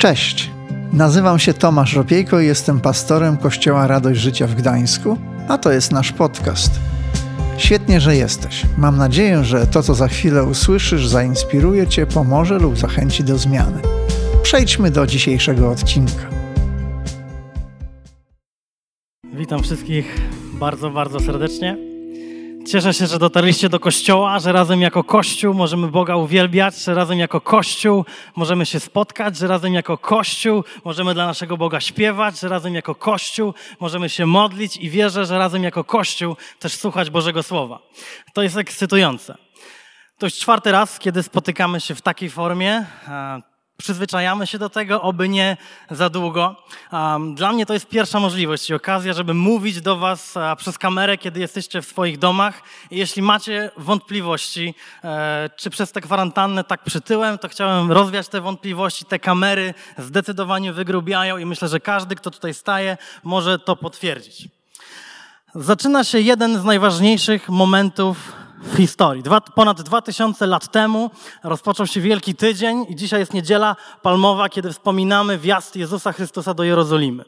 Cześć, 0.00 0.50
nazywam 0.92 1.38
się 1.38 1.54
Tomasz 1.54 1.94
Ropiejko 1.94 2.40
i 2.40 2.46
jestem 2.46 2.80
pastorem 2.80 3.36
Kościoła 3.36 3.86
Radość 3.86 4.20
Życia 4.20 4.46
w 4.46 4.54
Gdańsku, 4.54 5.16
a 5.48 5.58
to 5.58 5.72
jest 5.72 5.92
nasz 5.92 6.12
podcast. 6.12 6.80
Świetnie, 7.58 8.00
że 8.00 8.16
jesteś. 8.16 8.62
Mam 8.78 8.96
nadzieję, 8.96 9.44
że 9.44 9.66
to, 9.66 9.82
co 9.82 9.94
za 9.94 10.08
chwilę 10.08 10.44
usłyszysz, 10.44 11.08
zainspiruje 11.08 11.86
Cię, 11.86 12.06
pomoże 12.06 12.58
lub 12.58 12.78
zachęci 12.78 13.24
do 13.24 13.38
zmiany. 13.38 13.82
Przejdźmy 14.42 14.90
do 14.90 15.06
dzisiejszego 15.06 15.70
odcinka. 15.70 16.30
Witam 19.32 19.62
wszystkich 19.62 20.20
bardzo, 20.52 20.90
bardzo 20.90 21.20
serdecznie. 21.20 21.89
Cieszę 22.72 22.94
się, 22.94 23.06
że 23.06 23.18
dotarliście 23.18 23.68
do 23.68 23.80
kościoła, 23.80 24.38
że 24.38 24.52
razem 24.52 24.80
jako 24.80 25.04
kościół 25.04 25.54
możemy 25.54 25.88
Boga 25.88 26.16
uwielbiać, 26.16 26.76
że 26.84 26.94
razem 26.94 27.18
jako 27.18 27.40
kościół 27.40 28.04
możemy 28.36 28.66
się 28.66 28.80
spotkać, 28.80 29.36
że 29.36 29.46
razem 29.46 29.74
jako 29.74 29.98
kościół 29.98 30.64
możemy 30.84 31.14
dla 31.14 31.26
naszego 31.26 31.56
Boga 31.56 31.80
śpiewać, 31.80 32.40
że 32.40 32.48
razem 32.48 32.74
jako 32.74 32.94
kościół 32.94 33.54
możemy 33.80 34.08
się 34.08 34.26
modlić 34.26 34.76
i 34.76 34.90
wierzę, 34.90 35.26
że 35.26 35.38
razem 35.38 35.62
jako 35.62 35.84
kościół 35.84 36.36
też 36.58 36.76
słuchać 36.76 37.10
Bożego 37.10 37.42
Słowa. 37.42 37.78
To 38.34 38.42
jest 38.42 38.56
ekscytujące. 38.56 39.34
To 40.18 40.26
już 40.26 40.34
czwarty 40.34 40.72
raz, 40.72 40.98
kiedy 40.98 41.22
spotykamy 41.22 41.80
się 41.80 41.94
w 41.94 42.02
takiej 42.02 42.30
formie 42.30 42.86
przyzwyczajamy 43.80 44.46
się 44.46 44.58
do 44.58 44.70
tego, 44.70 45.02
oby 45.02 45.28
nie 45.28 45.56
za 45.90 46.10
długo. 46.10 46.56
Dla 47.34 47.52
mnie 47.52 47.66
to 47.66 47.74
jest 47.74 47.88
pierwsza 47.88 48.20
możliwość 48.20 48.70
i 48.70 48.74
okazja, 48.74 49.12
żeby 49.12 49.34
mówić 49.34 49.80
do 49.80 49.96
Was 49.96 50.34
przez 50.56 50.78
kamerę, 50.78 51.18
kiedy 51.18 51.40
jesteście 51.40 51.82
w 51.82 51.86
swoich 51.86 52.18
domach. 52.18 52.62
Jeśli 52.90 53.22
macie 53.22 53.70
wątpliwości, 53.76 54.74
e, 55.04 55.50
czy 55.56 55.70
przez 55.70 55.92
tę 55.92 56.00
kwarantannę 56.00 56.64
tak 56.64 56.84
przytyłem, 56.84 57.38
to 57.38 57.48
chciałem 57.48 57.92
rozwiać 57.92 58.28
te 58.28 58.40
wątpliwości. 58.40 59.04
Te 59.04 59.18
kamery 59.18 59.74
zdecydowanie 59.98 60.72
wygrubiają 60.72 61.38
i 61.38 61.46
myślę, 61.46 61.68
że 61.68 61.80
każdy, 61.80 62.14
kto 62.14 62.30
tutaj 62.30 62.54
staje, 62.54 62.96
może 63.22 63.58
to 63.58 63.76
potwierdzić. 63.76 64.48
Zaczyna 65.54 66.04
się 66.04 66.20
jeden 66.20 66.60
z 66.60 66.64
najważniejszych 66.64 67.48
momentów 67.48 68.32
w 68.60 68.76
historii. 68.76 69.22
Dwa, 69.22 69.40
ponad 69.40 69.82
2000 69.82 70.46
lat 70.46 70.72
temu 70.72 71.10
rozpoczął 71.44 71.86
się 71.86 72.00
Wielki 72.00 72.34
Tydzień 72.34 72.86
i 72.88 72.96
dzisiaj 72.96 73.20
jest 73.20 73.34
niedziela 73.34 73.76
palmowa, 74.02 74.48
kiedy 74.48 74.72
wspominamy 74.72 75.38
wjazd 75.38 75.76
Jezusa 75.76 76.12
Chrystusa 76.12 76.54
do 76.54 76.64
Jerozolimy. 76.64 77.24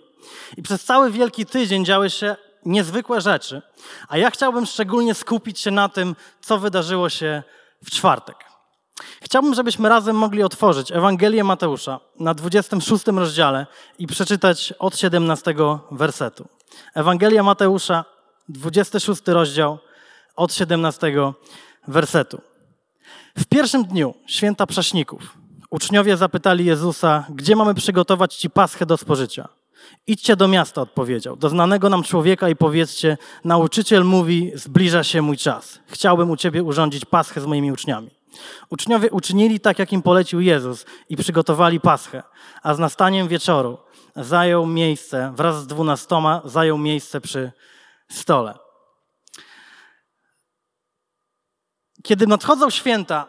I 0.57 0.63
przez 0.63 0.85
cały 0.85 1.11
Wielki 1.11 1.47
Tydzień 1.47 1.85
działy 1.85 2.11
się 2.11 2.37
niezwykłe 2.67 3.21
rzeczy, 3.21 3.63
a 4.09 4.19
ja 4.19 4.31
chciałbym 4.31 4.67
szczególnie 4.67 5.15
skupić 5.15 5.61
się 5.61 5.71
na 5.71 5.89
tym, 5.89 6.17
co 6.41 6.59
wydarzyło 6.59 7.09
się 7.09 7.43
w 7.85 7.91
czwartek. 7.91 8.37
Chciałbym, 9.23 9.55
żebyśmy 9.55 9.89
razem 9.89 10.17
mogli 10.17 10.43
otworzyć 10.43 10.93
Ewangelię 10.93 11.45
Mateusza 11.45 12.01
na 12.21 12.35
26 12.35 13.07
rozdziale 13.07 13.67
i 13.99 14.07
przeczytać 14.07 14.75
od 14.79 14.99
17 14.99 15.55
wersetu. 15.91 16.49
Ewangelia 16.95 17.43
Mateusza, 17.43 18.05
26 18.49 19.23
rozdział, 19.27 19.79
od 20.37 20.55
17 20.55 21.13
wersetu. 21.89 22.41
W 23.39 23.45
pierwszym 23.45 23.85
dniu 23.85 24.15
święta 24.27 24.67
Prześników 24.67 25.43
uczniowie 25.73 26.17
zapytali 26.17 26.65
Jezusa, 26.65 27.27
gdzie 27.31 27.57
mamy 27.57 27.75
przygotować 27.75 28.35
Ci 28.35 28.51
paschę 28.51 28.87
do 28.87 28.97
spożycia. 28.97 29.49
Idźcie 30.07 30.37
do 30.37 30.49
miasta, 30.49 30.81
odpowiedział, 30.81 31.37
do 31.37 31.49
znanego 31.49 31.89
nam 31.89 32.03
człowieka 32.03 32.49
i 32.49 32.57
powiedzcie, 32.57 33.19
nauczyciel 33.45 34.05
mówi, 34.05 34.53
zbliża 34.55 35.05
się 35.05 35.23
mój 35.23 35.37
czas. 35.37 35.79
Chciałbym 35.87 36.31
u 36.31 36.37
Ciebie 36.37 36.63
urządzić 36.63 37.05
paschę 37.05 37.41
z 37.41 37.47
moimi 37.47 37.73
uczniami. 37.73 38.11
Uczniowie 38.71 39.11
uczynili 39.11 39.61
tak, 39.61 39.79
jak 39.79 39.93
im 39.93 40.03
polecił 40.03 40.41
Jezus 40.41 40.87
i 41.09 41.17
przygotowali 41.17 41.81
paschę, 41.81 42.23
a 42.63 42.75
z 42.75 42.79
nastaniem 42.79 43.29
wieczoru 43.29 43.79
zajął 44.17 44.67
miejsce, 44.67 45.33
wraz 45.37 45.63
z 45.63 45.67
dwunastoma, 45.67 46.43
zajął 46.45 46.79
miejsce 46.79 47.21
przy 47.21 47.53
stole. 48.11 48.55
Kiedy 52.03 52.27
nadchodzą 52.27 52.71
święta, 52.71 53.27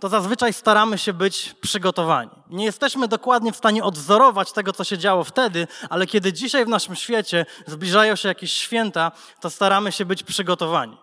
to 0.00 0.08
zazwyczaj 0.08 0.52
staramy 0.52 0.98
się 0.98 1.12
być 1.12 1.54
przygotowani. 1.60 2.30
Nie 2.50 2.64
jesteśmy 2.64 3.08
dokładnie 3.08 3.52
w 3.52 3.56
stanie 3.56 3.84
odwzorować 3.84 4.52
tego, 4.52 4.72
co 4.72 4.84
się 4.84 4.98
działo 4.98 5.24
wtedy, 5.24 5.66
ale 5.90 6.06
kiedy 6.06 6.32
dzisiaj 6.32 6.64
w 6.64 6.68
naszym 6.68 6.96
świecie 6.96 7.46
zbliżają 7.66 8.16
się 8.16 8.28
jakieś 8.28 8.52
święta, 8.52 9.12
to 9.40 9.50
staramy 9.50 9.92
się 9.92 10.04
być 10.04 10.22
przygotowani. 10.22 10.96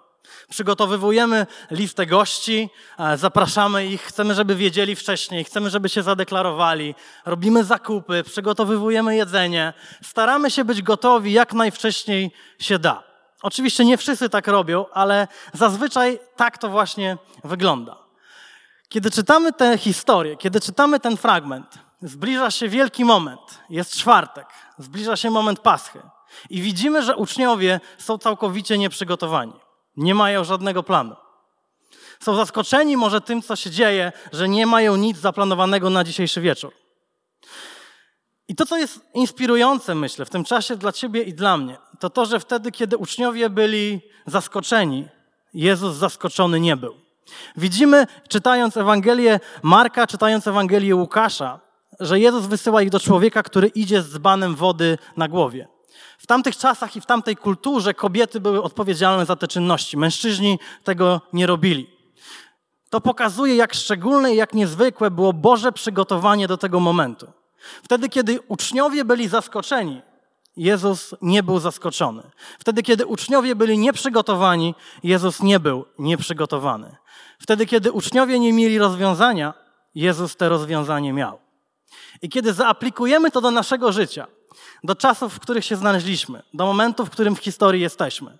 Przygotowywujemy 0.49 1.47
listę 1.71 2.05
gości, 2.05 2.69
e, 2.99 3.17
zapraszamy 3.17 3.87
ich, 3.87 4.01
chcemy, 4.01 4.35
żeby 4.35 4.55
wiedzieli 4.55 4.95
wcześniej, 4.95 5.43
chcemy, 5.43 5.69
żeby 5.69 5.89
się 5.89 6.03
zadeklarowali, 6.03 6.95
robimy 7.25 7.63
zakupy, 7.63 8.23
przygotowywujemy 8.23 9.15
jedzenie, 9.15 9.73
staramy 10.03 10.51
się 10.51 10.65
być 10.65 10.81
gotowi 10.81 11.33
jak 11.33 11.53
najwcześniej 11.53 12.31
się 12.59 12.79
da. 12.79 13.14
Oczywiście 13.45 13.85
nie 13.85 13.97
wszyscy 13.97 14.29
tak 14.29 14.47
robią, 14.47 14.85
ale 14.93 15.27
zazwyczaj 15.53 16.19
tak 16.35 16.57
to 16.57 16.69
właśnie 16.69 17.17
wygląda. 17.43 17.97
Kiedy 18.89 19.11
czytamy 19.11 19.53
tę 19.53 19.77
historię, 19.77 20.37
kiedy 20.37 20.59
czytamy 20.59 20.99
ten 20.99 21.17
fragment, 21.17 21.79
zbliża 22.01 22.51
się 22.51 22.69
wielki 22.69 23.05
moment. 23.05 23.39
Jest 23.69 23.97
czwartek, 23.97 24.47
zbliża 24.77 25.15
się 25.15 25.31
moment 25.31 25.59
Paschy. 25.59 26.01
I 26.49 26.61
widzimy, 26.61 27.03
że 27.03 27.15
uczniowie 27.15 27.79
są 27.97 28.17
całkowicie 28.17 28.77
nieprzygotowani. 28.77 29.53
Nie 29.97 30.15
mają 30.15 30.43
żadnego 30.43 30.83
planu. 30.83 31.15
Są 32.19 32.35
zaskoczeni 32.35 32.97
może 32.97 33.21
tym, 33.21 33.41
co 33.41 33.55
się 33.55 33.71
dzieje, 33.71 34.11
że 34.33 34.49
nie 34.49 34.65
mają 34.65 34.95
nic 34.95 35.17
zaplanowanego 35.17 35.89
na 35.89 36.03
dzisiejszy 36.03 36.41
wieczór. 36.41 36.73
I 38.47 38.55
to, 38.55 38.65
co 38.65 38.77
jest 38.77 38.99
inspirujące, 39.13 39.95
myślę, 39.95 40.25
w 40.25 40.29
tym 40.29 40.43
czasie 40.43 40.75
dla 40.75 40.91
ciebie 40.91 41.23
i 41.23 41.33
dla 41.33 41.57
mnie, 41.57 41.77
to 41.99 42.09
to, 42.09 42.25
że 42.25 42.39
wtedy, 42.39 42.71
kiedy 42.71 42.97
uczniowie 42.97 43.49
byli 43.49 44.01
zaskoczeni, 44.25 45.07
Jezus 45.53 45.95
zaskoczony 45.95 46.59
nie 46.59 46.77
był. 46.77 46.95
Widzimy, 47.57 48.07
czytając 48.29 48.77
Ewangelię 48.77 49.39
Marka, 49.63 50.07
czytając 50.07 50.47
Ewangelię 50.47 50.95
Łukasza, 50.95 51.59
że 51.99 52.19
Jezus 52.19 52.45
wysyła 52.45 52.81
ich 52.81 52.89
do 52.89 52.99
człowieka, 52.99 53.43
który 53.43 53.67
idzie 53.67 54.01
z 54.01 54.13
dzbanem 54.13 54.55
wody 54.55 54.97
na 55.17 55.27
głowie. 55.27 55.67
W 56.17 56.27
tamtych 56.27 56.57
czasach 56.57 56.95
i 56.95 57.01
w 57.01 57.05
tamtej 57.05 57.35
kulturze 57.35 57.93
kobiety 57.93 58.39
były 58.39 58.63
odpowiedzialne 58.63 59.25
za 59.25 59.35
te 59.35 59.47
czynności. 59.47 59.97
Mężczyźni 59.97 60.59
tego 60.83 61.21
nie 61.33 61.47
robili. 61.47 61.89
To 62.89 63.01
pokazuje, 63.01 63.55
jak 63.55 63.73
szczególne 63.73 64.33
i 64.33 64.35
jak 64.35 64.53
niezwykłe 64.53 65.11
było 65.11 65.33
Boże 65.33 65.71
przygotowanie 65.71 66.47
do 66.47 66.57
tego 66.57 66.79
momentu. 66.79 67.27
Wtedy, 67.83 68.09
kiedy 68.09 68.39
uczniowie 68.47 69.05
byli 69.05 69.27
zaskoczeni, 69.27 70.01
Jezus 70.57 71.15
nie 71.21 71.43
był 71.43 71.59
zaskoczony. 71.59 72.23
Wtedy, 72.59 72.83
kiedy 72.83 73.05
uczniowie 73.05 73.55
byli 73.55 73.77
nieprzygotowani, 73.77 74.75
Jezus 75.03 75.41
nie 75.41 75.59
był 75.59 75.85
nieprzygotowany. 75.99 76.95
Wtedy, 77.39 77.65
kiedy 77.65 77.91
uczniowie 77.91 78.39
nie 78.39 78.53
mieli 78.53 78.77
rozwiązania, 78.77 79.53
Jezus 79.95 80.35
te 80.35 80.49
rozwiązanie 80.49 81.13
miał. 81.13 81.39
I 82.21 82.29
kiedy 82.29 82.53
zaaplikujemy 82.53 83.31
to 83.31 83.41
do 83.41 83.51
naszego 83.51 83.91
życia, 83.91 84.27
do 84.83 84.95
czasów, 84.95 85.33
w 85.33 85.39
których 85.39 85.65
się 85.65 85.75
znaleźliśmy, 85.75 86.43
do 86.53 86.65
momentu, 86.65 87.05
w 87.05 87.09
którym 87.09 87.35
w 87.35 87.39
historii 87.39 87.81
jesteśmy, 87.81 88.37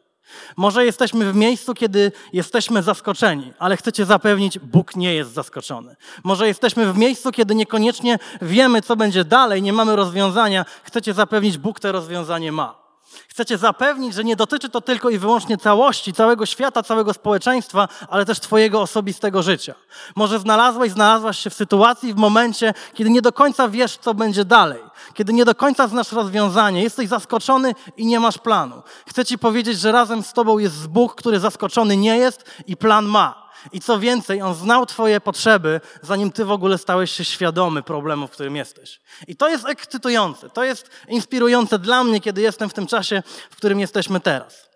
może 0.57 0.85
jesteśmy 0.85 1.33
w 1.33 1.35
miejscu, 1.35 1.73
kiedy 1.73 2.11
jesteśmy 2.33 2.83
zaskoczeni, 2.83 3.53
ale 3.59 3.77
chcecie 3.77 4.05
zapewnić, 4.05 4.59
Bóg 4.59 4.95
nie 4.95 5.13
jest 5.13 5.33
zaskoczony. 5.33 5.95
Może 6.23 6.47
jesteśmy 6.47 6.93
w 6.93 6.97
miejscu, 6.97 7.31
kiedy 7.31 7.55
niekoniecznie 7.55 8.19
wiemy, 8.41 8.81
co 8.81 8.95
będzie 8.95 9.25
dalej, 9.25 9.61
nie 9.61 9.73
mamy 9.73 9.95
rozwiązania, 9.95 10.65
chcecie 10.83 11.13
zapewnić, 11.13 11.57
Bóg 11.57 11.79
te 11.79 11.91
rozwiązanie 11.91 12.51
ma. 12.51 12.84
Chcecie 13.27 13.57
zapewnić, 13.57 14.13
że 14.13 14.23
nie 14.23 14.35
dotyczy 14.35 14.69
to 14.69 14.81
tylko 14.81 15.09
i 15.09 15.17
wyłącznie 15.17 15.57
całości, 15.57 16.13
całego 16.13 16.45
świata, 16.45 16.83
całego 16.83 17.13
społeczeństwa, 17.13 17.87
ale 18.09 18.25
też 18.25 18.39
Twojego 18.39 18.81
osobistego 18.81 19.43
życia. 19.43 19.75
Może 20.15 20.39
znalazłeś, 20.39 20.91
znalazłaś 20.91 21.39
się 21.39 21.49
w 21.49 21.53
sytuacji, 21.53 22.13
w 22.13 22.17
momencie, 22.17 22.73
kiedy 22.93 23.09
nie 23.09 23.21
do 23.21 23.31
końca 23.31 23.69
wiesz, 23.69 23.97
co 23.97 24.13
będzie 24.13 24.45
dalej, 24.45 24.83
kiedy 25.13 25.33
nie 25.33 25.45
do 25.45 25.55
końca 25.55 25.87
znasz 25.87 26.11
rozwiązanie, 26.11 26.83
jesteś 26.83 27.07
zaskoczony 27.07 27.73
i 27.97 28.05
nie 28.05 28.19
masz 28.19 28.37
planu. 28.37 28.81
Chcę 29.07 29.25
Ci 29.25 29.37
powiedzieć, 29.37 29.79
że 29.79 29.91
razem 29.91 30.23
z 30.23 30.33
Tobą 30.33 30.57
jest 30.57 30.87
Bóg, 30.87 31.15
który 31.15 31.39
zaskoczony 31.39 31.97
nie 31.97 32.17
jest 32.17 32.45
i 32.67 32.77
plan 32.77 33.05
ma. 33.05 33.44
I 33.71 33.81
co 33.81 33.99
więcej, 33.99 34.41
On 34.41 34.55
znał 34.55 34.85
Twoje 34.85 35.21
potrzeby, 35.21 35.81
zanim 36.01 36.31
Ty 36.31 36.45
w 36.45 36.51
ogóle 36.51 36.77
stałeś 36.77 37.11
się 37.11 37.25
świadomy 37.25 37.83
problemu, 37.83 38.27
w 38.27 38.31
którym 38.31 38.55
jesteś. 38.55 39.01
I 39.27 39.35
to 39.35 39.49
jest 39.49 39.65
ekscytujące, 39.65 40.49
to 40.49 40.63
jest 40.63 40.89
inspirujące 41.07 41.79
dla 41.79 42.03
mnie, 42.03 42.21
kiedy 42.21 42.41
jestem 42.41 42.69
w 42.69 42.73
tym 42.73 42.87
czasie, 42.87 43.23
w 43.51 43.55
którym 43.55 43.79
jesteśmy 43.79 44.19
teraz. 44.19 44.69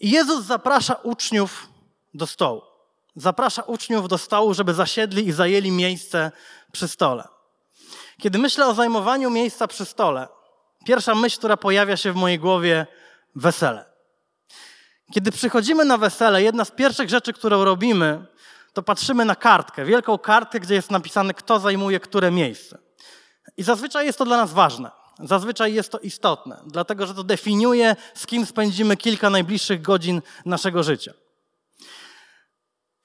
I 0.00 0.10
Jezus 0.10 0.44
zaprasza 0.44 0.94
uczniów 0.94 1.68
do 2.14 2.26
stołu. 2.26 2.62
Zaprasza 3.16 3.62
uczniów 3.62 4.08
do 4.08 4.18
stołu, 4.18 4.54
żeby 4.54 4.74
zasiedli 4.74 5.28
i 5.28 5.32
zajęli 5.32 5.70
miejsce 5.70 6.32
przy 6.72 6.88
stole. 6.88 7.28
Kiedy 8.22 8.38
myślę 8.38 8.66
o 8.66 8.74
zajmowaniu 8.74 9.30
miejsca 9.30 9.68
przy 9.68 9.84
stole, 9.84 10.28
pierwsza 10.84 11.14
myśl, 11.14 11.38
która 11.38 11.56
pojawia 11.56 11.96
się 11.96 12.12
w 12.12 12.16
mojej 12.16 12.38
głowie, 12.38 12.86
wesele. 13.34 13.84
Kiedy 15.14 15.32
przychodzimy 15.32 15.84
na 15.84 15.98
wesele, 15.98 16.42
jedna 16.42 16.64
z 16.64 16.70
pierwszych 16.70 17.08
rzeczy, 17.08 17.32
którą 17.32 17.64
robimy, 17.64 18.26
to 18.72 18.82
patrzymy 18.82 19.24
na 19.24 19.36
kartkę, 19.36 19.84
wielką 19.84 20.18
kartkę, 20.18 20.60
gdzie 20.60 20.74
jest 20.74 20.90
napisane, 20.90 21.34
kto 21.34 21.60
zajmuje 21.60 22.00
które 22.00 22.30
miejsce. 22.30 22.78
I 23.56 23.62
zazwyczaj 23.62 24.06
jest 24.06 24.18
to 24.18 24.24
dla 24.24 24.36
nas 24.36 24.52
ważne. 24.52 24.90
Zazwyczaj 25.24 25.74
jest 25.74 25.92
to 25.92 25.98
istotne, 25.98 26.60
dlatego 26.66 27.06
że 27.06 27.14
to 27.14 27.24
definiuje, 27.24 27.96
z 28.14 28.26
kim 28.26 28.46
spędzimy 28.46 28.96
kilka 28.96 29.30
najbliższych 29.30 29.82
godzin 29.82 30.22
naszego 30.44 30.82
życia. 30.82 31.12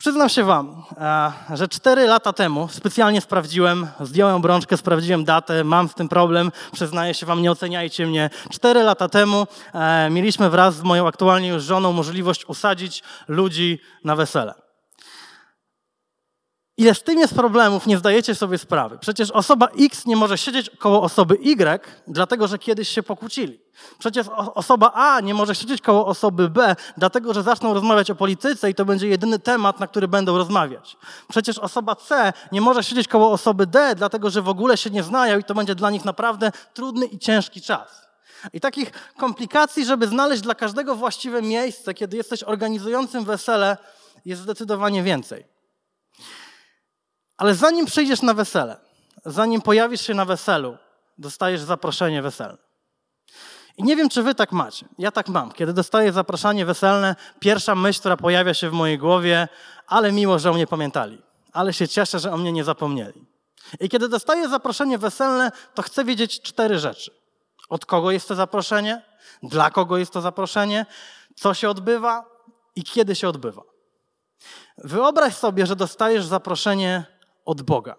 Przyznam 0.03 0.29
się 0.29 0.43
Wam, 0.43 0.83
e, 0.97 1.31
że 1.57 1.67
cztery 1.67 2.07
lata 2.07 2.33
temu 2.33 2.67
specjalnie 2.67 3.21
sprawdziłem, 3.21 3.87
zdjąłem 3.99 4.41
brączkę, 4.41 4.77
sprawdziłem 4.77 5.23
datę, 5.23 5.63
mam 5.63 5.89
z 5.89 5.93
tym 5.93 6.09
problem, 6.09 6.51
przyznaję 6.73 7.13
się 7.13 7.25
Wam, 7.25 7.41
nie 7.41 7.51
oceniajcie 7.51 8.05
mnie. 8.07 8.29
Cztery 8.49 8.83
lata 8.83 9.09
temu 9.09 9.47
e, 9.73 10.09
mieliśmy 10.09 10.49
wraz 10.49 10.75
z 10.75 10.81
moją 10.81 11.07
aktualnie 11.07 11.47
już 11.47 11.63
żoną 11.63 11.93
możliwość 11.93 12.45
usadzić 12.45 13.03
ludzi 13.27 13.79
na 14.03 14.15
wesele. 14.15 14.62
Ile 16.77 16.95
z 16.95 17.03
tym 17.03 17.19
jest 17.19 17.35
problemów, 17.35 17.87
nie 17.87 17.97
zdajecie 17.97 18.35
sobie 18.35 18.57
sprawy. 18.57 18.97
Przecież 18.97 19.31
osoba 19.31 19.67
X 19.79 20.05
nie 20.05 20.15
może 20.15 20.37
siedzieć 20.37 20.69
koło 20.69 21.01
osoby 21.01 21.35
Y, 21.35 21.81
dlatego 22.07 22.47
że 22.47 22.59
kiedyś 22.59 22.89
się 22.89 23.03
pokłócili. 23.03 23.59
Przecież 23.99 24.27
osoba 24.55 24.91
A 24.93 25.19
nie 25.19 25.33
może 25.33 25.55
siedzieć 25.55 25.81
koło 25.81 26.05
osoby 26.05 26.49
B, 26.49 26.75
dlatego 26.97 27.33
że 27.33 27.43
zaczną 27.43 27.73
rozmawiać 27.73 28.11
o 28.11 28.15
polityce 28.15 28.69
i 28.69 28.75
to 28.75 28.85
będzie 28.85 29.07
jedyny 29.07 29.39
temat, 29.39 29.79
na 29.79 29.87
który 29.87 30.07
będą 30.07 30.37
rozmawiać. 30.37 30.97
Przecież 31.29 31.59
osoba 31.59 31.95
C 31.95 32.33
nie 32.51 32.61
może 32.61 32.83
siedzieć 32.83 33.07
koło 33.07 33.31
osoby 33.31 33.67
D, 33.67 33.95
dlatego 33.95 34.29
że 34.29 34.41
w 34.41 34.49
ogóle 34.49 34.77
się 34.77 34.89
nie 34.89 35.03
znają 35.03 35.39
i 35.39 35.43
to 35.43 35.53
będzie 35.53 35.75
dla 35.75 35.89
nich 35.89 36.05
naprawdę 36.05 36.51
trudny 36.73 37.05
i 37.05 37.19
ciężki 37.19 37.61
czas. 37.61 38.07
I 38.53 38.59
takich 38.59 38.91
komplikacji, 39.17 39.85
żeby 39.85 40.07
znaleźć 40.07 40.41
dla 40.41 40.55
każdego 40.55 40.95
właściwe 40.95 41.41
miejsce, 41.41 41.93
kiedy 41.93 42.17
jesteś 42.17 42.43
organizującym 42.43 43.25
wesele, 43.25 43.77
jest 44.25 44.41
zdecydowanie 44.41 45.03
więcej. 45.03 45.52
Ale 47.43 47.55
zanim 47.55 47.85
przyjdziesz 47.85 48.21
na 48.21 48.33
wesele, 48.33 48.77
zanim 49.25 49.61
pojawisz 49.61 50.01
się 50.01 50.13
na 50.13 50.25
weselu, 50.25 50.77
dostajesz 51.17 51.61
zaproszenie 51.61 52.21
weselne. 52.21 52.57
I 53.77 53.83
nie 53.83 53.95
wiem, 53.95 54.09
czy 54.09 54.23
wy 54.23 54.35
tak 54.35 54.51
macie. 54.51 54.85
Ja 54.97 55.11
tak 55.11 55.27
mam. 55.29 55.51
Kiedy 55.51 55.73
dostaję 55.73 56.13
zaproszenie 56.13 56.65
weselne, 56.65 57.15
pierwsza 57.39 57.75
myśl, 57.75 57.99
która 57.99 58.17
pojawia 58.17 58.53
się 58.53 58.69
w 58.69 58.73
mojej 58.73 58.97
głowie, 58.97 59.47
ale 59.87 60.11
miło, 60.11 60.39
że 60.39 60.51
o 60.51 60.53
mnie 60.53 60.67
pamiętali. 60.67 61.21
Ale 61.53 61.73
się 61.73 61.87
cieszę, 61.87 62.19
że 62.19 62.31
o 62.31 62.37
mnie 62.37 62.51
nie 62.51 62.63
zapomnieli. 62.63 63.25
I 63.79 63.89
kiedy 63.89 64.09
dostaję 64.09 64.49
zaproszenie 64.49 64.97
weselne, 64.97 65.51
to 65.73 65.81
chcę 65.81 66.05
wiedzieć 66.05 66.41
cztery 66.41 66.79
rzeczy. 66.79 67.11
Od 67.69 67.85
kogo 67.85 68.11
jest 68.11 68.27
to 68.27 68.35
zaproszenie? 68.35 69.01
Dla 69.43 69.71
kogo 69.71 69.97
jest 69.97 70.13
to 70.13 70.21
zaproszenie? 70.21 70.85
Co 71.35 71.53
się 71.53 71.69
odbywa? 71.69 72.25
I 72.75 72.83
kiedy 72.83 73.15
się 73.15 73.29
odbywa? 73.29 73.61
Wyobraź 74.77 75.35
sobie, 75.35 75.65
że 75.65 75.75
dostajesz 75.75 76.25
zaproszenie 76.25 77.12
od 77.45 77.61
Boga. 77.61 77.95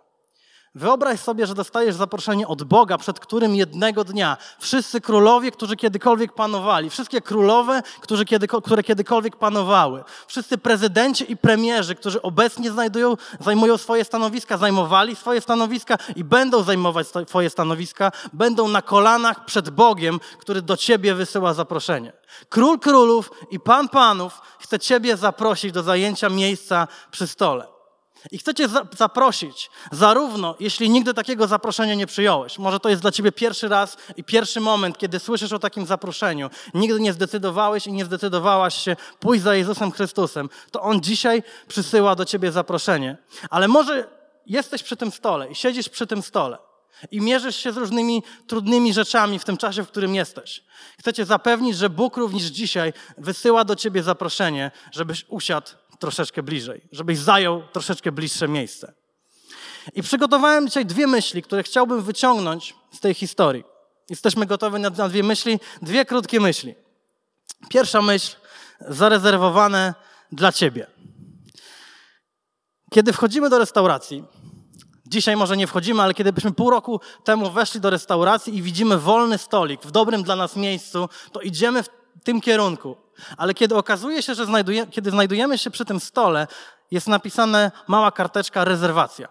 Wyobraź 0.76 1.20
sobie, 1.20 1.46
że 1.46 1.55
dostajesz 1.55 1.94
zaproszenie 1.94 2.49
od 2.49 2.62
Boga, 2.62 2.99
przed 2.99 3.20
którym 3.20 3.56
jednego 3.56 4.05
dnia 4.05 4.37
wszyscy 4.58 5.00
królowie, 5.00 5.50
którzy 5.50 5.76
kiedykolwiek 5.76 6.32
panowali, 6.32 6.91
wszystkie 6.91 7.20
królowe, 7.20 7.82
którzy 8.00 8.25
kiedy, 8.25 8.49
które 8.49 8.82
kiedykolwiek 8.82 9.37
panowały, 9.37 10.05
wszyscy 10.26 10.58
prezydenci 10.58 11.32
i 11.32 11.37
premierzy, 11.37 11.94
którzy 11.94 12.23
obecnie 12.23 12.70
znajdują, 12.70 13.17
zajmują 13.41 13.79
swoje 13.79 14.05
stanowiska, 14.05 14.56
zajmowali 14.56 15.17
swoje 15.17 15.41
stanowiska 15.41 15.99
i 16.17 16.25
będą 16.25 16.62
zajmować 16.62 17.06
swoje 17.29 17.50
stanowiska, 17.50 18.12
będą 18.32 18.69
na 18.69 18.82
kolanach 18.82 19.44
przed 19.44 19.70
Bogiem, 19.70 20.20
który 20.38 20.62
do 20.62 20.76
ciebie 20.76 21.14
wysyła 21.14 21.55
zaproszenie. 21.55 22.12
Król 22.49 22.79
królów 22.79 23.31
i 23.50 23.61
pan 23.61 23.88
panów 23.88 24.41
chce 24.58 24.79
ciebie 24.79 25.17
zaprosić 25.17 25.73
do 25.73 25.82
zajęcia 25.82 26.29
miejsca 26.29 26.88
przy 27.11 27.26
stole. 27.26 27.74
I 28.31 28.38
chcę 28.38 28.55
Cię 28.55 28.69
zaprosić, 28.97 29.71
zarówno 29.93 30.55
jeśli 30.61 30.91
nigdy 30.91 31.15
takiego 31.15 31.47
zaproszenia 31.47 31.94
nie 31.94 32.06
przyjąłeś, 32.06 32.59
może 32.59 32.81
to 32.81 32.88
jest 32.88 33.03
dla 33.03 33.12
Ciebie 33.12 33.32
pierwszy 33.32 33.69
raz 33.69 33.97
i 34.17 34.25
pierwszy 34.25 34.61
moment, 34.61 34.99
kiedy 34.99 35.19
słyszysz 35.19 35.53
o 35.53 35.59
takim 35.59 35.87
zaproszeniu, 35.87 36.50
nigdy 36.75 37.00
nie 37.00 37.12
zdecydowałeś 37.12 37.87
i 37.87 37.93
nie 37.93 38.05
zdecydowałaś 38.05 38.75
się 38.75 38.97
pójść 39.21 39.44
za 39.44 39.55
Jezusem 39.55 39.93
Chrystusem, 39.93 40.49
to 40.71 40.81
On 40.81 41.00
dzisiaj 41.00 41.43
przysyła 41.69 42.15
do 42.15 42.25
Ciebie 42.25 42.53
zaproszenie. 42.53 43.17
Ale 43.50 43.69
może 43.69 44.09
jesteś 44.47 44.82
przy 44.82 44.97
tym 44.97 45.12
stole 45.12 45.50
i 45.50 45.55
siedzisz 45.55 45.88
przy 45.88 46.06
tym 46.06 46.23
stole 46.23 46.59
i 47.11 47.20
mierzysz 47.20 47.56
się 47.56 47.73
z 47.73 47.77
różnymi 47.77 48.23
trudnymi 48.47 48.94
rzeczami 48.94 49.38
w 49.38 49.44
tym 49.44 49.56
czasie, 49.56 49.82
w 49.82 49.88
którym 49.88 50.15
jesteś. 50.15 50.65
Chcę 50.99 51.12
Cię 51.12 51.25
zapewnić, 51.25 51.77
że 51.77 51.91
Bóg 51.91 52.17
również 52.17 52.43
dzisiaj 52.43 52.93
wysyła 53.19 53.65
do 53.65 53.77
Ciebie 53.77 54.03
zaproszenie, 54.03 54.70
żebyś 54.93 55.25
usiadł 55.29 55.70
troszeczkę 55.99 56.43
bliżej, 56.43 56.88
żebyś 56.93 57.19
zajął 57.19 57.62
troszeczkę 57.73 58.12
bliższe 58.12 58.49
miejsce. 58.49 58.93
I 59.94 60.02
przygotowałem 60.02 60.67
dzisiaj 60.67 60.87
dwie 60.87 61.06
myśli, 61.06 61.43
które 61.43 61.62
chciałbym 61.62 62.02
wyciągnąć 62.02 62.75
z 62.93 63.00
tej 63.00 63.14
historii. 63.14 63.64
Jesteśmy 64.11 64.46
gotowi 64.46 64.81
na, 64.81 64.91
dwie 64.91 65.23
myśli, 65.23 65.61
dwie 65.82 66.05
krótkie 66.05 66.41
myśli. 66.41 66.75
Pierwsza 67.69 68.02
myśl, 68.02 68.37
zarezerwowane 68.81 69.94
dla 70.32 70.52
Ciebie. 70.52 70.87
Kiedy 72.91 73.12
wchodzimy 73.12 73.50
do 73.50 73.58
restauracji, 73.58 74.25
dzisiaj 75.06 75.37
może 75.37 75.56
nie 75.56 75.67
wchodzimy, 75.67 76.02
ale 76.02 76.14
kiedy 76.14 76.32
byśmy 76.32 76.52
pół 76.52 76.70
roku 76.70 77.00
temu 77.25 77.50
weszli 77.50 77.81
do 77.81 77.91
restauracji 77.91 78.56
i 78.56 78.62
widzimy 78.62 78.99
wolny 78.99 79.38
stolik 79.38 79.82
w 79.82 79.91
dobrym 79.91 80.23
dla 80.23 80.37
nas 80.37 80.56
miejscu, 80.56 81.08
to 81.32 81.41
idziemy 81.41 81.82
w 81.82 81.88
tym 82.25 82.40
kierunku. 82.40 82.96
Ale 83.37 83.55
kiedy 83.55 83.76
okazuje 83.76 84.22
się, 84.22 84.34
że 84.34 84.46
znajduje, 84.46 84.87
kiedy 84.87 85.11
znajdujemy 85.11 85.58
się 85.58 85.70
przy 85.70 85.84
tym 85.84 86.00
stole, 86.00 86.46
jest 86.90 87.08
napisane 87.08 87.70
mała 87.87 88.12
karteczka 88.12 88.64
rezerwacja. 88.64 89.28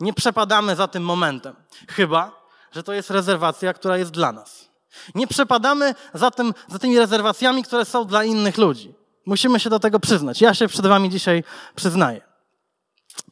Nie 0.00 0.12
przepadamy 0.12 0.76
za 0.76 0.88
tym 0.88 1.04
momentem, 1.04 1.56
chyba, 1.88 2.42
że 2.72 2.82
to 2.82 2.92
jest 2.92 3.10
rezerwacja, 3.10 3.72
która 3.72 3.96
jest 3.96 4.10
dla 4.10 4.32
nas. 4.32 4.68
Nie 5.14 5.26
przepadamy 5.26 5.94
za, 6.14 6.30
tym, 6.30 6.54
za 6.68 6.78
tymi 6.78 6.98
rezerwacjami, 6.98 7.64
które 7.64 7.84
są 7.84 8.04
dla 8.04 8.24
innych 8.24 8.58
ludzi. 8.58 8.94
Musimy 9.26 9.60
się 9.60 9.70
do 9.70 9.80
tego 9.80 10.00
przyznać. 10.00 10.40
Ja 10.40 10.54
się 10.54 10.68
przed 10.68 10.86
Wami 10.86 11.10
dzisiaj 11.10 11.44
przyznaję. 11.74 12.20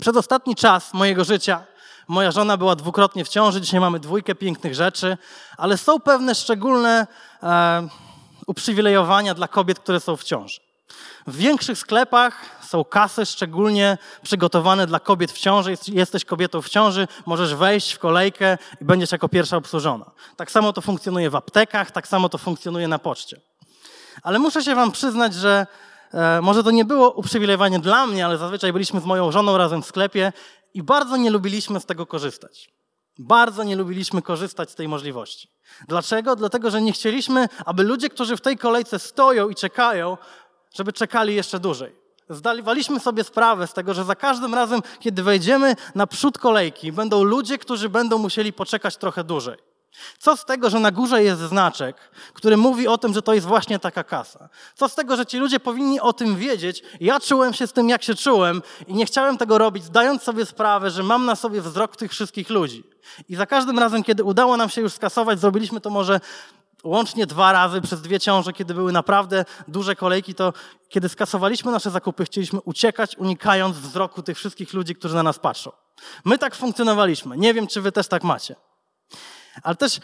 Przez 0.00 0.16
ostatni 0.16 0.56
czas 0.56 0.94
mojego 0.94 1.24
życia 1.24 1.64
moja 2.08 2.30
żona 2.30 2.56
była 2.56 2.76
dwukrotnie 2.76 3.24
w 3.24 3.28
ciąży, 3.28 3.60
dzisiaj 3.60 3.80
mamy 3.80 4.00
dwójkę 4.00 4.34
pięknych 4.34 4.74
rzeczy, 4.74 5.18
ale 5.56 5.78
są 5.78 6.00
pewne 6.00 6.34
szczególne. 6.34 7.06
E, 7.42 7.88
uprzywilejowania 8.50 9.34
dla 9.34 9.48
kobiet, 9.48 9.78
które 9.78 10.00
są 10.00 10.16
w 10.16 10.24
ciąży. 10.24 10.60
W 11.26 11.36
większych 11.36 11.78
sklepach 11.78 12.34
są 12.62 12.84
kasy 12.84 13.26
szczególnie 13.26 13.98
przygotowane 14.22 14.86
dla 14.86 15.00
kobiet 15.00 15.32
w 15.32 15.38
ciąży. 15.38 15.74
Jesteś 15.88 16.24
kobietą 16.24 16.62
w 16.62 16.68
ciąży, 16.68 17.08
możesz 17.26 17.54
wejść 17.54 17.92
w 17.92 17.98
kolejkę 17.98 18.58
i 18.80 18.84
będziesz 18.84 19.12
jako 19.12 19.28
pierwsza 19.28 19.56
obsłużona. 19.56 20.10
Tak 20.36 20.50
samo 20.50 20.72
to 20.72 20.80
funkcjonuje 20.80 21.30
w 21.30 21.36
aptekach, 21.36 21.90
tak 21.90 22.08
samo 22.08 22.28
to 22.28 22.38
funkcjonuje 22.38 22.88
na 22.88 22.98
poczcie. 22.98 23.40
Ale 24.22 24.38
muszę 24.38 24.62
się 24.62 24.74
Wam 24.74 24.92
przyznać, 24.92 25.34
że 25.34 25.66
e, 26.12 26.40
może 26.40 26.64
to 26.64 26.70
nie 26.70 26.84
było 26.84 27.10
uprzywilejowanie 27.10 27.78
dla 27.78 28.06
mnie, 28.06 28.24
ale 28.24 28.38
zazwyczaj 28.38 28.72
byliśmy 28.72 29.00
z 29.00 29.04
moją 29.04 29.32
żoną 29.32 29.58
razem 29.58 29.82
w 29.82 29.86
sklepie 29.86 30.32
i 30.74 30.82
bardzo 30.82 31.16
nie 31.16 31.30
lubiliśmy 31.30 31.80
z 31.80 31.86
tego 31.86 32.06
korzystać. 32.06 32.79
Bardzo 33.22 33.64
nie 33.64 33.76
lubiliśmy 33.76 34.22
korzystać 34.22 34.70
z 34.70 34.74
tej 34.74 34.88
możliwości. 34.88 35.48
Dlaczego? 35.88 36.36
Dlatego, 36.36 36.70
że 36.70 36.82
nie 36.82 36.92
chcieliśmy, 36.92 37.48
aby 37.66 37.82
ludzie, 37.82 38.08
którzy 38.08 38.36
w 38.36 38.40
tej 38.40 38.58
kolejce 38.58 38.98
stoją 38.98 39.48
i 39.48 39.54
czekają, 39.54 40.16
żeby 40.74 40.92
czekali 40.92 41.34
jeszcze 41.34 41.58
dłużej. 41.58 41.96
Zdawaliśmy 42.30 43.00
sobie 43.00 43.24
sprawę 43.24 43.66
z 43.66 43.72
tego, 43.72 43.94
że 43.94 44.04
za 44.04 44.14
każdym 44.14 44.54
razem, 44.54 44.80
kiedy 45.00 45.22
wejdziemy 45.22 45.76
na 45.94 46.06
przód 46.06 46.38
kolejki, 46.38 46.92
będą 46.92 47.22
ludzie, 47.22 47.58
którzy 47.58 47.88
będą 47.88 48.18
musieli 48.18 48.52
poczekać 48.52 48.96
trochę 48.96 49.24
dłużej. 49.24 49.69
Co 50.18 50.36
z 50.36 50.44
tego, 50.44 50.70
że 50.70 50.80
na 50.80 50.90
górze 50.90 51.22
jest 51.22 51.40
znaczek, 51.40 51.96
który 52.34 52.56
mówi 52.56 52.88
o 52.88 52.98
tym, 52.98 53.14
że 53.14 53.22
to 53.22 53.34
jest 53.34 53.46
właśnie 53.46 53.78
taka 53.78 54.04
kasa? 54.04 54.48
Co 54.74 54.88
z 54.88 54.94
tego, 54.94 55.16
że 55.16 55.26
ci 55.26 55.38
ludzie 55.38 55.60
powinni 55.60 56.00
o 56.00 56.12
tym 56.12 56.36
wiedzieć? 56.36 56.82
Ja 57.00 57.20
czułem 57.20 57.54
się 57.54 57.66
z 57.66 57.72
tym, 57.72 57.88
jak 57.88 58.02
się 58.02 58.14
czułem 58.14 58.62
i 58.86 58.94
nie 58.94 59.06
chciałem 59.06 59.38
tego 59.38 59.58
robić, 59.58 59.84
zdając 59.84 60.22
sobie 60.22 60.46
sprawę, 60.46 60.90
że 60.90 61.02
mam 61.02 61.26
na 61.26 61.36
sobie 61.36 61.60
wzrok 61.60 61.96
tych 61.96 62.10
wszystkich 62.10 62.50
ludzi. 62.50 62.84
I 63.28 63.36
za 63.36 63.46
każdym 63.46 63.78
razem, 63.78 64.02
kiedy 64.02 64.24
udało 64.24 64.56
nam 64.56 64.70
się 64.70 64.80
już 64.80 64.92
skasować, 64.92 65.40
zrobiliśmy 65.40 65.80
to 65.80 65.90
może 65.90 66.20
łącznie 66.84 67.26
dwa 67.26 67.52
razy 67.52 67.80
przez 67.80 68.02
dwie 68.02 68.20
ciąże, 68.20 68.52
kiedy 68.52 68.74
były 68.74 68.92
naprawdę 68.92 69.44
duże 69.68 69.96
kolejki, 69.96 70.34
to 70.34 70.52
kiedy 70.88 71.08
skasowaliśmy 71.08 71.72
nasze 71.72 71.90
zakupy, 71.90 72.24
chcieliśmy 72.24 72.60
uciekać, 72.60 73.16
unikając 73.16 73.78
wzroku 73.78 74.22
tych 74.22 74.36
wszystkich 74.36 74.72
ludzi, 74.72 74.94
którzy 74.94 75.14
na 75.14 75.22
nas 75.22 75.38
patrzą. 75.38 75.72
My 76.24 76.38
tak 76.38 76.54
funkcjonowaliśmy. 76.54 77.36
Nie 77.36 77.54
wiem, 77.54 77.66
czy 77.66 77.80
wy 77.80 77.92
też 77.92 78.08
tak 78.08 78.24
macie. 78.24 78.56
Ale 79.62 79.76
też 79.76 80.00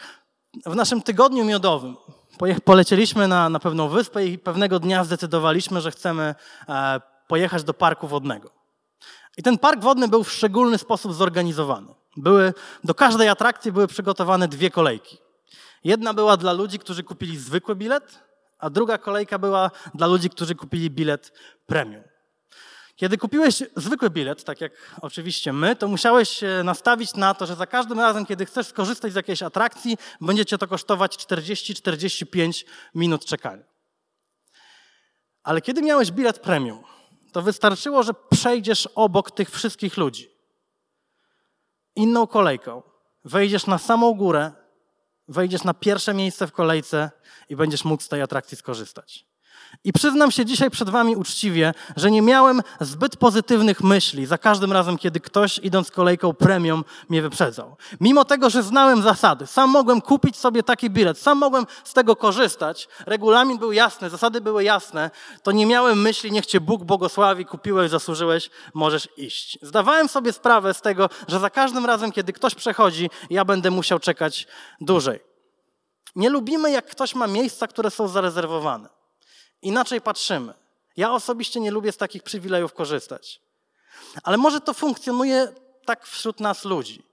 w 0.65 0.75
naszym 0.75 1.01
tygodniu 1.01 1.45
miodowym 1.45 1.95
polecieliśmy 2.63 3.27
na, 3.27 3.49
na 3.49 3.59
pewną 3.59 3.89
wyspę 3.89 4.25
i 4.25 4.39
pewnego 4.39 4.79
dnia 4.79 5.03
zdecydowaliśmy, 5.03 5.81
że 5.81 5.91
chcemy 5.91 6.35
e, 6.69 7.01
pojechać 7.27 7.63
do 7.63 7.73
parku 7.73 8.07
wodnego. 8.07 8.51
I 9.37 9.43
ten 9.43 9.57
park 9.57 9.81
wodny 9.81 10.07
był 10.07 10.23
w 10.23 10.31
szczególny 10.31 10.77
sposób 10.77 11.13
zorganizowany. 11.13 11.93
Były, 12.17 12.53
do 12.83 12.93
każdej 12.93 13.29
atrakcji 13.29 13.71
były 13.71 13.87
przygotowane 13.87 14.47
dwie 14.47 14.71
kolejki. 14.71 15.17
Jedna 15.83 16.13
była 16.13 16.37
dla 16.37 16.53
ludzi, 16.53 16.79
którzy 16.79 17.03
kupili 17.03 17.37
zwykły 17.37 17.75
bilet, 17.75 18.23
a 18.59 18.69
druga 18.69 18.97
kolejka 18.97 19.39
była 19.39 19.71
dla 19.93 20.07
ludzi, 20.07 20.29
którzy 20.29 20.55
kupili 20.55 20.89
bilet 20.89 21.33
premium. 21.65 22.03
Kiedy 22.97 23.17
kupiłeś 23.17 23.63
zwykły 23.75 24.09
bilet, 24.09 24.43
tak 24.43 24.61
jak 24.61 24.71
oczywiście 25.01 25.53
my, 25.53 25.75
to 25.75 25.87
musiałeś 25.87 26.29
się 26.29 26.61
nastawić 26.63 27.13
na 27.13 27.33
to, 27.33 27.45
że 27.45 27.55
za 27.55 27.67
każdym 27.67 27.99
razem, 27.99 28.25
kiedy 28.25 28.45
chcesz 28.45 28.67
skorzystać 28.67 29.11
z 29.13 29.15
jakiejś 29.15 29.43
atrakcji, 29.43 29.97
będzie 30.21 30.45
cię 30.45 30.57
to 30.57 30.67
kosztować 30.67 31.17
40-45 31.17 32.65
minut 32.95 33.25
czekania. 33.25 33.63
Ale 35.43 35.61
kiedy 35.61 35.81
miałeś 35.81 36.11
bilet 36.11 36.39
premium, 36.39 36.83
to 37.31 37.41
wystarczyło, 37.41 38.03
że 38.03 38.13
przejdziesz 38.29 38.89
obok 38.95 39.31
tych 39.31 39.49
wszystkich 39.49 39.97
ludzi. 39.97 40.29
Inną 41.95 42.27
kolejką. 42.27 42.83
Wejdziesz 43.25 43.67
na 43.67 43.77
samą 43.77 44.13
górę, 44.13 44.51
wejdziesz 45.27 45.63
na 45.63 45.73
pierwsze 45.73 46.13
miejsce 46.13 46.47
w 46.47 46.51
kolejce 46.51 47.11
i 47.49 47.55
będziesz 47.55 47.85
mógł 47.85 48.03
z 48.03 48.07
tej 48.07 48.21
atrakcji 48.21 48.57
skorzystać. 48.57 49.26
I 49.83 49.93
przyznam 49.93 50.31
się 50.31 50.45
dzisiaj 50.45 50.69
przed 50.69 50.89
Wami 50.89 51.15
uczciwie, 51.15 51.73
że 51.95 52.11
nie 52.11 52.21
miałem 52.21 52.61
zbyt 52.81 53.17
pozytywnych 53.17 53.83
myśli 53.83 54.25
za 54.25 54.37
każdym 54.37 54.71
razem, 54.71 54.97
kiedy 54.97 55.19
ktoś 55.19 55.57
idąc 55.57 55.91
kolejką 55.91 56.33
premium 56.33 56.83
mnie 57.09 57.21
wyprzedzał. 57.21 57.75
Mimo 57.99 58.25
tego, 58.25 58.49
że 58.49 58.63
znałem 58.63 59.01
zasady, 59.01 59.47
sam 59.47 59.69
mogłem 59.69 60.01
kupić 60.01 60.37
sobie 60.37 60.63
taki 60.63 60.89
bilet, 60.89 61.17
sam 61.17 61.37
mogłem 61.37 61.65
z 61.83 61.93
tego 61.93 62.15
korzystać, 62.15 62.87
regulamin 63.05 63.57
był 63.57 63.71
jasny, 63.71 64.09
zasady 64.09 64.41
były 64.41 64.63
jasne, 64.63 65.11
to 65.43 65.51
nie 65.51 65.65
miałem 65.65 66.01
myśli, 66.01 66.31
niech 66.31 66.45
Cię 66.45 66.61
Bóg 66.61 66.83
błogosławi, 66.83 67.45
kupiłeś, 67.45 67.91
zasłużyłeś, 67.91 68.49
możesz 68.73 69.07
iść. 69.17 69.59
Zdawałem 69.61 70.09
sobie 70.09 70.33
sprawę 70.33 70.73
z 70.73 70.81
tego, 70.81 71.09
że 71.27 71.39
za 71.39 71.49
każdym 71.49 71.85
razem, 71.85 72.11
kiedy 72.11 72.33
ktoś 72.33 72.55
przechodzi, 72.55 73.09
ja 73.29 73.45
będę 73.45 73.71
musiał 73.71 73.99
czekać 73.99 74.47
dłużej. 74.81 75.19
Nie 76.15 76.29
lubimy, 76.29 76.71
jak 76.71 76.85
ktoś 76.85 77.15
ma 77.15 77.27
miejsca, 77.27 77.67
które 77.67 77.91
są 77.91 78.07
zarezerwowane. 78.07 78.96
Inaczej 79.67 80.01
patrzymy. 80.01 80.53
Ja 80.97 81.13
osobiście 81.13 81.59
nie 81.59 81.71
lubię 81.71 81.91
z 81.91 81.97
takich 81.97 82.23
przywilejów 82.23 82.73
korzystać. 82.73 83.41
Ale 84.23 84.37
może 84.37 84.61
to 84.61 84.73
funkcjonuje 84.73 85.47
tak 85.85 86.05
wśród 86.05 86.39
nas 86.39 86.65
ludzi. 86.65 87.03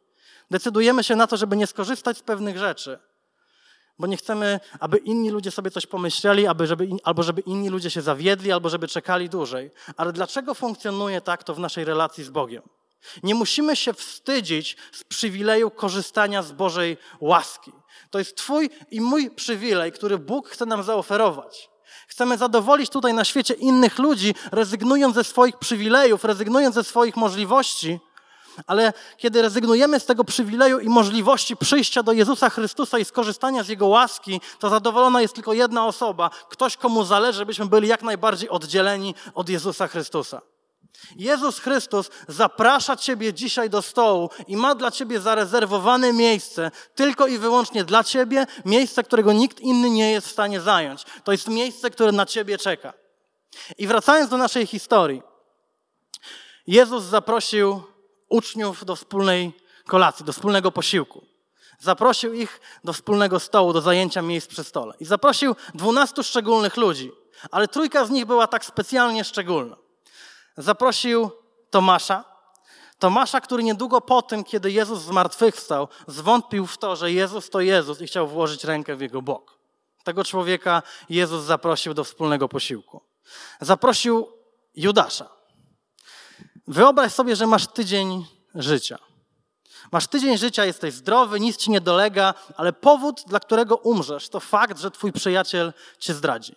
Decydujemy 0.51 1.05
się 1.05 1.17
na 1.17 1.27
to, 1.27 1.37
żeby 1.37 1.57
nie 1.57 1.67
skorzystać 1.67 2.19
z 2.19 2.23
pewnych 2.23 2.59
rzeczy, 2.59 2.99
bo 3.99 4.07
nie 4.07 4.17
chcemy, 4.17 4.61
aby 4.81 4.99
inni 4.99 5.31
ludzie 5.31 5.51
sobie 5.51 5.71
coś 5.71 5.87
pomyśleli, 5.87 6.47
aby 6.47 6.67
żeby, 6.67 6.89
albo 7.05 7.23
żeby 7.23 7.41
inni 7.41 7.69
ludzie 7.69 7.91
się 7.91 8.03
zawiedli, 8.03 8.53
albo 8.53 8.69
żeby 8.69 8.89
czekali 8.89 9.29
dłużej. 9.29 9.71
Ale 9.97 10.13
dlaczego 10.13 10.55
funkcjonuje 10.55 11.21
tak 11.21 11.45
to 11.45 11.55
w 11.55 11.59
naszej 11.59 11.85
relacji 11.85 12.25
z 12.25 12.31
Bogiem? 12.31 12.63
Nie 13.23 13.35
musimy 13.35 13.77
się 13.77 13.93
wstydzić 13.93 14.77
z 14.93 15.05
przywileju 15.05 15.71
korzystania 15.71 16.43
z 16.43 16.53
Bożej 16.53 16.97
łaski. 17.21 17.73
To 18.11 18.19
jest 18.19 18.37
Twój 18.37 18.71
i 18.91 19.01
mój 19.01 19.31
przywilej, 19.31 19.93
który 19.93 20.19
Bóg 20.19 20.49
chce 20.49 20.67
nam 20.67 20.83
zaoferować. 20.83 21.74
Chcemy 22.15 22.39
zadowolić 22.39 22.91
tutaj 22.91 23.15
na 23.15 23.25
świecie 23.25 23.55
innych 23.55 23.99
ludzi, 23.99 24.35
rezygnując 24.53 25.15
ze 25.15 25.25
swoich 25.25 25.57
przywilejów, 25.57 26.25
rezygnując 26.25 26.75
ze 26.75 26.85
swoich 26.85 27.17
możliwości, 27.17 28.01
ale 28.67 28.93
kiedy 29.17 29.43
rezygnujemy 29.43 30.01
z 30.01 30.07
tego 30.07 30.25
przywileju 30.25 30.79
i 30.79 30.89
możliwości 30.89 31.57
przyjścia 31.57 32.03
do 32.03 32.13
Jezusa 32.13 32.51
Chrystusa 32.51 32.99
i 32.99 33.05
skorzystania 33.05 33.63
z 33.63 33.69
Jego 33.69 33.87
łaski, 33.87 34.41
to 34.59 34.71
zadowolona 34.71 35.23
jest 35.23 35.35
tylko 35.35 35.53
jedna 35.53 35.87
osoba, 35.87 36.31
ktoś, 36.49 36.77
komu 36.77 37.05
zależy, 37.05 37.39
żebyśmy 37.39 37.67
byli 37.67 37.89
jak 37.89 38.03
najbardziej 38.03 38.49
oddzieleni 38.49 39.15
od 39.35 39.49
Jezusa 39.49 39.89
Chrystusa. 39.89 40.54
Jezus 41.17 41.59
Chrystus 41.59 42.11
zaprasza 42.29 42.97
Ciebie 42.97 43.33
dzisiaj 43.33 43.71
do 43.71 43.83
stołu 43.83 44.31
i 44.49 44.57
ma 44.57 44.75
dla 44.75 44.91
Ciebie 44.91 45.21
zarezerwowane 45.21 46.13
miejsce, 46.13 46.71
tylko 46.95 47.27
i 47.27 47.39
wyłącznie 47.39 47.85
dla 47.85 48.05
Ciebie, 48.05 48.47
miejsce, 48.65 49.03
którego 49.03 49.33
nikt 49.33 49.61
inny 49.61 49.91
nie 49.91 50.11
jest 50.13 50.27
w 50.27 50.31
stanie 50.31 50.61
zająć. 50.61 51.05
To 51.25 51.33
jest 51.33 51.49
miejsce, 51.49 51.91
które 51.91 52.13
na 52.13 52.27
Ciebie 52.27 52.59
czeka. 52.59 52.93
I 53.79 53.87
wracając 53.87 54.31
do 54.31 54.37
naszej 54.37 54.67
historii, 54.67 55.23
Jezus 56.67 57.05
zaprosił 57.05 57.83
uczniów 58.29 58.85
do 58.85 58.97
wspólnej 58.97 59.53
kolacji, 59.87 60.25
do 60.25 60.33
wspólnego 60.33 60.73
posiłku. 60.73 61.27
Zaprosił 61.79 62.35
ich 62.35 62.61
do 62.85 62.93
wspólnego 62.93 63.41
stołu, 63.41 63.73
do 63.73 63.81
zajęcia 63.81 64.23
miejsc 64.23 64.47
przy 64.47 64.65
stole. 64.65 64.95
I 65.01 65.05
zaprosił 65.05 65.57
dwunastu 65.75 66.23
szczególnych 66.23 66.77
ludzi, 66.77 67.13
ale 67.51 67.69
trójka 67.69 68.05
z 68.05 68.11
nich 68.11 68.27
była 68.27 68.47
tak 68.47 68.65
specjalnie 68.65 69.25
szczególna 69.25 69.84
zaprosił 70.57 71.31
Tomasza. 71.71 72.25
Tomasza, 72.99 73.41
który 73.41 73.63
niedługo 73.63 74.01
po 74.01 74.23
tym, 74.23 74.45
kiedy 74.45 74.73
Jezus 74.73 75.01
zmartwychwstał, 75.01 75.89
zwątpił 76.07 76.67
w 76.67 76.79
to, 76.79 76.97
że 76.97 77.13
Jezus 77.13 77.51
to 77.51 77.61
Jezus 77.61 78.01
i 78.01 78.07
chciał 78.07 78.29
włożyć 78.29 78.65
rękę 78.65 78.97
w 78.97 79.01
jego 79.01 79.23
bok. 79.23 79.59
Tego 80.05 80.25
człowieka 80.25 80.83
Jezus 81.09 81.45
zaprosił 81.45 81.95
do 81.95 82.05
wspólnego 82.05 82.49
posiłku. 82.49 83.01
Zaprosił 83.61 84.29
Judasza. 84.75 85.29
Wyobraź 86.69 87.13
sobie, 87.13 87.37
że 87.37 87.47
masz 87.47 87.67
tydzień 87.67 88.27
życia. 88.55 88.99
Masz 89.93 90.07
tydzień 90.07 90.39
życia, 90.39 90.65
jesteś 90.65 90.95
zdrowy, 90.95 91.41
nic 91.41 91.57
ci 91.57 91.71
nie 91.71 91.81
dolega, 91.81 92.35
ale 92.57 92.73
powód, 92.73 93.25
dla 93.27 93.41
którego 93.41 93.77
umrzesz, 93.77 94.29
to 94.29 94.41
fakt, 94.41 94.79
że 94.79 94.91
twój 94.91 95.13
przyjaciel 95.13 95.73
cię 95.99 96.15
zdradzi. 96.15 96.57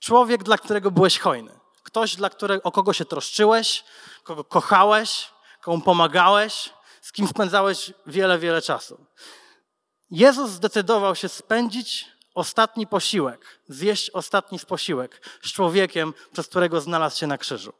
Człowiek, 0.00 0.44
dla 0.44 0.58
którego 0.58 0.90
byłeś 0.90 1.18
hojny 1.18 1.65
ktoś, 1.86 2.16
dla 2.16 2.30
którego, 2.30 2.62
o 2.62 2.72
kogo 2.72 2.92
się 2.92 3.04
troszczyłeś, 3.04 3.84
kogo 4.24 4.44
kochałeś, 4.44 5.30
komu 5.62 5.80
pomagałeś, 5.80 6.70
z 7.02 7.12
kim 7.12 7.28
spędzałeś 7.28 7.92
wiele, 8.06 8.38
wiele 8.38 8.62
czasu. 8.62 9.06
Jezus 10.10 10.50
zdecydował 10.50 11.14
się 11.14 11.28
spędzić 11.28 12.06
ostatni 12.34 12.86
posiłek, 12.86 13.60
zjeść 13.68 14.10
ostatni 14.10 14.58
posiłek 14.58 15.28
z 15.42 15.52
człowiekiem, 15.52 16.14
przez 16.32 16.46
którego 16.46 16.80
znalazł 16.80 17.18
się 17.18 17.26
na 17.26 17.38
krzyżu. 17.38 17.72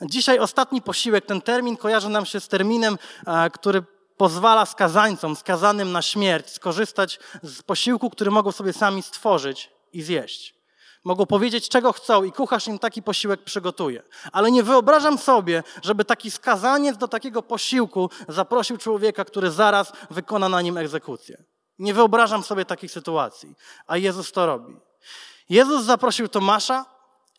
Dzisiaj 0.00 0.38
ostatni 0.38 0.82
posiłek, 0.82 1.26
ten 1.26 1.42
termin 1.42 1.76
kojarzy 1.76 2.08
nam 2.08 2.26
się 2.26 2.40
z 2.40 2.48
terminem, 2.48 2.98
e, 3.26 3.50
który 3.50 3.82
pozwala 4.16 4.66
skazańcom, 4.66 5.36
skazanym 5.36 5.92
na 5.92 6.02
śmierć, 6.02 6.50
skorzystać 6.50 7.18
z 7.42 7.62
posiłku, 7.62 8.10
który 8.10 8.30
mogą 8.30 8.52
sobie 8.52 8.72
sami 8.72 9.02
stworzyć 9.02 9.70
i 9.92 10.02
zjeść. 10.02 10.61
Mogą 11.04 11.26
powiedzieć, 11.26 11.68
czego 11.68 11.92
chcą, 11.92 12.24
i 12.24 12.32
kucharz 12.32 12.66
im 12.66 12.78
taki 12.78 13.02
posiłek 13.02 13.44
przygotuje. 13.44 14.02
Ale 14.32 14.50
nie 14.50 14.62
wyobrażam 14.62 15.18
sobie, 15.18 15.62
żeby 15.82 16.04
taki 16.04 16.30
skazaniec 16.30 16.96
do 16.96 17.08
takiego 17.08 17.42
posiłku 17.42 18.10
zaprosił 18.28 18.78
człowieka, 18.78 19.24
który 19.24 19.50
zaraz 19.50 19.92
wykona 20.10 20.48
na 20.48 20.62
nim 20.62 20.76
egzekucję. 20.76 21.44
Nie 21.78 21.94
wyobrażam 21.94 22.42
sobie 22.42 22.64
takich 22.64 22.92
sytuacji, 22.92 23.54
a 23.86 23.96
Jezus 23.96 24.32
to 24.32 24.46
robi. 24.46 24.76
Jezus 25.48 25.84
zaprosił 25.84 26.28
Tomasza, 26.28 26.84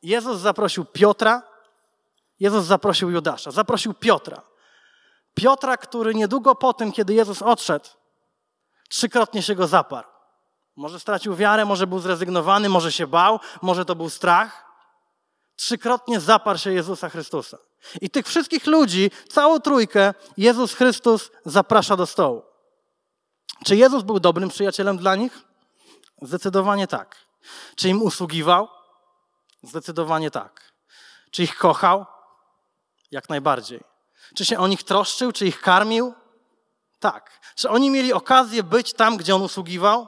Jezus 0.04 0.40
zaprosił 0.40 0.86
Piotra, 0.86 1.42
Jezus 2.40 2.66
zaprosił 2.66 3.12
Judasza, 3.12 3.52
zaprosił 3.52 3.94
Piotra. 3.94 4.42
Piotra, 5.34 5.78
który 5.78 6.16
niedługo 6.16 6.56
po 6.56 6.74
tym, 6.74 6.92
kiedy 6.92 7.14
Jezus 7.14 7.42
odszedł, 7.42 7.90
trzykrotnie 8.90 9.42
się 9.42 9.56
go 9.56 9.68
zaparł. 9.68 10.13
Może 10.76 11.00
stracił 11.00 11.36
wiarę, 11.36 11.66
może 11.66 11.88
był 11.88 12.00
zrezygnowany, 12.00 12.70
może 12.70 12.92
się 12.92 13.08
bał, 13.08 13.40
może 13.62 13.86
to 13.86 13.96
był 13.96 14.10
strach. 14.10 14.66
Trzykrotnie 15.56 16.20
zaparł 16.20 16.60
się 16.60 16.74
Jezusa 16.74 17.10
Chrystusa. 17.10 17.58
I 18.02 18.10
tych 18.10 18.28
wszystkich 18.28 18.68
ludzi, 18.68 19.12
całą 19.30 19.60
trójkę, 19.60 20.14
Jezus 20.38 20.74
Chrystus 20.74 21.32
zaprasza 21.46 21.96
do 21.96 22.06
stołu. 22.06 22.44
Czy 23.66 23.76
Jezus 23.76 24.04
był 24.04 24.20
dobrym 24.20 24.50
przyjacielem 24.50 24.98
dla 24.98 25.16
nich? 25.16 25.42
Zdecydowanie 26.22 26.88
tak. 26.88 27.16
Czy 27.76 27.90
im 27.90 28.02
usługiwał? 28.02 28.68
Zdecydowanie 29.64 30.32
tak. 30.32 30.74
Czy 31.32 31.44
ich 31.44 31.58
kochał? 31.58 32.06
Jak 33.12 33.30
najbardziej. 33.30 33.84
Czy 34.36 34.46
się 34.46 34.60
o 34.60 34.68
nich 34.68 34.84
troszczył? 34.84 35.32
Czy 35.32 35.48
ich 35.48 35.62
karmił? 35.62 36.14
Tak. 37.00 37.40
Czy 37.56 37.70
oni 37.70 37.90
mieli 37.90 38.14
okazję 38.14 38.64
być 38.64 38.94
tam, 38.94 39.18
gdzie 39.18 39.36
on 39.36 39.42
usługiwał? 39.42 40.08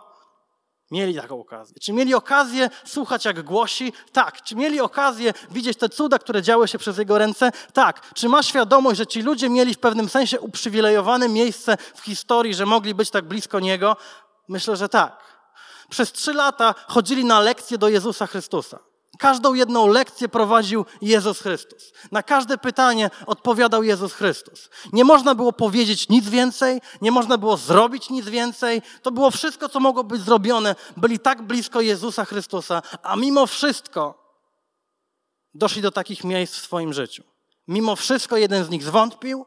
Mieli 0.91 1.15
taką 1.15 1.39
okazję. 1.39 1.75
Czy 1.81 1.93
mieli 1.93 2.13
okazję 2.13 2.69
słuchać, 2.85 3.25
jak 3.25 3.43
głosi? 3.43 3.93
Tak. 4.11 4.41
Czy 4.41 4.55
mieli 4.55 4.81
okazję 4.81 5.33
widzieć 5.51 5.77
te 5.77 5.89
cuda, 5.89 6.19
które 6.19 6.41
działy 6.41 6.67
się 6.67 6.77
przez 6.77 6.97
jego 6.97 7.17
ręce? 7.17 7.51
Tak. 7.73 8.13
Czy 8.13 8.29
ma 8.29 8.43
świadomość, 8.43 8.97
że 8.97 9.07
ci 9.07 9.21
ludzie 9.21 9.49
mieli 9.49 9.73
w 9.73 9.79
pewnym 9.79 10.09
sensie 10.09 10.39
uprzywilejowane 10.39 11.29
miejsce 11.29 11.77
w 11.95 12.01
historii, 12.01 12.53
że 12.53 12.65
mogli 12.65 12.95
być 12.95 13.11
tak 13.11 13.25
blisko 13.25 13.59
niego? 13.59 13.97
Myślę, 14.47 14.75
że 14.75 14.89
tak. 14.89 15.17
Przez 15.89 16.11
trzy 16.11 16.33
lata 16.33 16.75
chodzili 16.87 17.25
na 17.25 17.39
lekcje 17.39 17.77
do 17.77 17.89
Jezusa 17.89 18.27
Chrystusa. 18.27 18.79
Każdą 19.19 19.53
jedną 19.53 19.87
lekcję 19.87 20.29
prowadził 20.29 20.85
Jezus 21.01 21.39
Chrystus. 21.39 21.93
Na 22.11 22.23
każde 22.23 22.57
pytanie 22.57 23.09
odpowiadał 23.25 23.83
Jezus 23.83 24.13
Chrystus. 24.13 24.69
Nie 24.93 25.03
można 25.03 25.35
było 25.35 25.53
powiedzieć 25.53 26.09
nic 26.09 26.29
więcej, 26.29 26.81
nie 27.01 27.11
można 27.11 27.37
było 27.37 27.57
zrobić 27.57 28.09
nic 28.09 28.29
więcej. 28.29 28.81
To 29.01 29.11
było 29.11 29.31
wszystko, 29.31 29.69
co 29.69 29.79
mogło 29.79 30.03
być 30.03 30.21
zrobione. 30.21 30.75
Byli 30.97 31.19
tak 31.19 31.41
blisko 31.41 31.81
Jezusa 31.81 32.25
Chrystusa, 32.25 32.81
a 33.03 33.15
mimo 33.15 33.47
wszystko 33.47 34.25
doszli 35.53 35.81
do 35.81 35.91
takich 35.91 36.23
miejsc 36.23 36.55
w 36.55 36.63
swoim 36.63 36.93
życiu. 36.93 37.23
Mimo 37.67 37.95
wszystko 37.95 38.37
jeden 38.37 38.65
z 38.65 38.69
nich 38.69 38.83
zwątpił, 38.83 39.45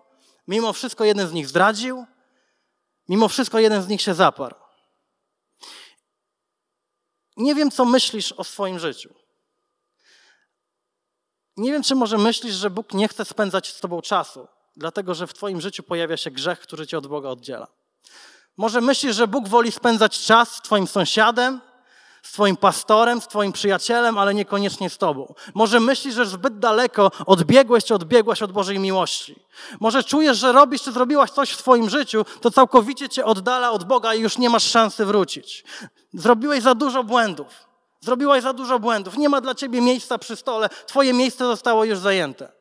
mimo 0.49 0.73
wszystko 0.73 1.05
jeden 1.05 1.29
z 1.29 1.33
nich 1.33 1.49
zdradził, 1.49 2.07
mimo 3.09 3.29
wszystko 3.29 3.59
jeden 3.59 3.83
z 3.83 3.89
nich 3.89 4.03
się 4.03 4.15
zaparł. 4.15 4.57
Nie 7.37 7.55
wiem, 7.55 7.71
co 7.71 7.85
myślisz 7.85 8.33
o 8.33 8.45
swoim 8.45 8.79
życiu. 8.79 9.15
Nie 11.59 11.73
wiem, 11.73 11.83
czy 11.83 11.95
może 11.95 12.19
myślisz, 12.19 12.55
że 12.55 12.71
Bóg 12.71 12.95
nie 12.95 13.09
chce 13.09 13.25
spędzać 13.25 13.69
z 13.69 13.81
tobą 13.81 14.03
czasu, 14.03 14.49
dlatego 14.77 15.15
że 15.15 15.27
w 15.27 15.35
twoim 15.35 15.61
życiu 15.61 15.83
pojawia 15.83 16.17
się 16.17 16.31
grzech, 16.31 16.61
który 16.61 16.87
cię 16.87 16.99
od 16.99 17.07
Boga 17.07 17.29
oddziela. 17.29 17.67
Może 18.57 18.81
myślisz, 18.81 19.17
że 19.17 19.29
Bóg 19.29 19.49
woli 19.49 19.73
spędzać 19.73 20.21
czas 20.21 20.55
z 20.55 20.63
twoim 20.63 20.87
sąsiadem, 20.87 21.61
z 22.23 22.33
twoim 22.33 22.57
pastorem, 22.57 23.21
z 23.21 23.29
twoim 23.29 23.53
przyjacielem, 23.53 24.19
ale 24.19 24.35
niekoniecznie 24.35 24.91
z 24.91 24.99
tobą. 24.99 25.35
Może 25.55 25.81
myślisz, 25.81 26.15
że 26.15 26.27
zbyt 26.27 26.59
daleko 26.59 27.11
odbiegłeś 27.27 27.85
czy 27.85 27.95
odbiegłaś 27.95 28.43
od 28.43 28.53
Bożej 28.53 28.79
miłości. 28.79 29.37
Może 29.81 30.05
czujesz, 30.05 30.39
że 30.39 30.53
robisz 30.53 30.83
czy 30.83 30.93
zrobiłaś 30.93 31.31
coś 31.31 31.51
w 31.51 31.61
swoim 31.61 31.91
życiu, 31.91 32.25
to 32.41 32.51
całkowicie 32.51 33.09
cię 33.09 33.25
oddala 33.25 33.71
od 33.71 33.85
Boga 33.85 34.15
i 34.15 34.21
już 34.21 34.39
nie 34.39 34.51
masz 34.51 34.65
szansy 34.71 35.05
wrócić. 35.05 35.65
Zrobiłeś 36.15 36.63
za 36.63 36.75
dużo 36.75 37.05
błędów. 37.05 37.68
Zrobiłaś 38.01 38.43
za 38.43 38.53
dużo 38.53 38.79
błędów. 38.79 39.17
Nie 39.17 39.29
ma 39.29 39.41
dla 39.41 39.55
ciebie 39.55 39.81
miejsca 39.81 40.19
przy 40.19 40.37
stole. 40.37 40.69
Twoje 40.87 41.13
miejsce 41.13 41.45
zostało 41.45 41.85
już 41.85 41.99
zajęte. 41.99 42.53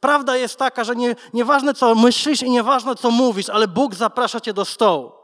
Prawda 0.00 0.36
jest 0.36 0.56
taka, 0.56 0.84
że 0.84 0.96
nie, 0.96 1.16
nieważne 1.32 1.74
co 1.74 1.94
myślisz 1.94 2.42
i 2.42 2.50
nieważne 2.50 2.94
co 2.94 3.10
mówisz, 3.10 3.48
ale 3.48 3.68
Bóg 3.68 3.94
zaprasza 3.94 4.40
cię 4.40 4.52
do 4.52 4.64
stołu. 4.64 5.21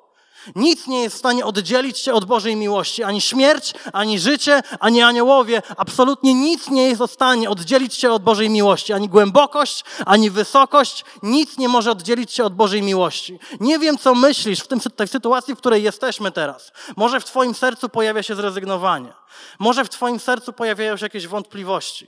Nic 0.57 0.87
nie 0.87 1.02
jest 1.02 1.17
w 1.17 1.19
stanie 1.19 1.45
oddzielić 1.45 2.00
cię 2.00 2.14
od 2.14 2.25
Bożej 2.25 2.57
miłości. 2.57 3.02
Ani 3.02 3.21
śmierć, 3.21 3.75
ani 3.93 4.19
życie, 4.19 4.62
ani 4.81 5.02
aniołowie. 5.02 5.62
Absolutnie 5.76 6.35
nic 6.35 6.71
nie 6.71 6.88
jest 6.88 7.02
w 7.02 7.11
stanie 7.11 7.50
oddzielić 7.50 7.97
cię 7.97 8.12
od 8.12 8.23
Bożej 8.23 8.50
miłości. 8.50 8.93
Ani 8.93 9.09
głębokość, 9.09 9.85
ani 10.07 10.31
wysokość. 10.31 11.05
Nic 11.23 11.59
nie 11.59 11.69
może 11.69 11.90
oddzielić 11.90 12.33
cię 12.33 12.45
od 12.45 12.55
Bożej 12.55 12.83
miłości. 12.83 13.38
Nie 13.61 13.78
wiem, 13.78 13.99
co 13.99 14.14
myślisz 14.14 14.61
w 14.61 14.67
tym, 14.67 14.81
tej 14.81 15.09
sytuacji, 15.09 15.55
w 15.55 15.59
której 15.59 15.83
jesteśmy 15.83 16.33
teraz. 16.33 16.73
Może 16.97 17.21
w 17.21 17.25
twoim 17.25 17.55
sercu 17.55 17.88
pojawia 17.88 18.23
się 18.23 18.35
zrezygnowanie. 18.35 19.12
Może 19.59 19.85
w 19.85 19.88
twoim 19.88 20.21
sercu 20.21 20.52
pojawiają 20.52 20.97
się 20.97 21.07
jakieś 21.07 21.26
wątpliwości. 21.26 22.07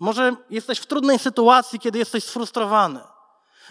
Może 0.00 0.36
jesteś 0.50 0.78
w 0.78 0.86
trudnej 0.86 1.18
sytuacji, 1.18 1.80
kiedy 1.80 1.98
jesteś 1.98 2.24
sfrustrowany. 2.24 3.00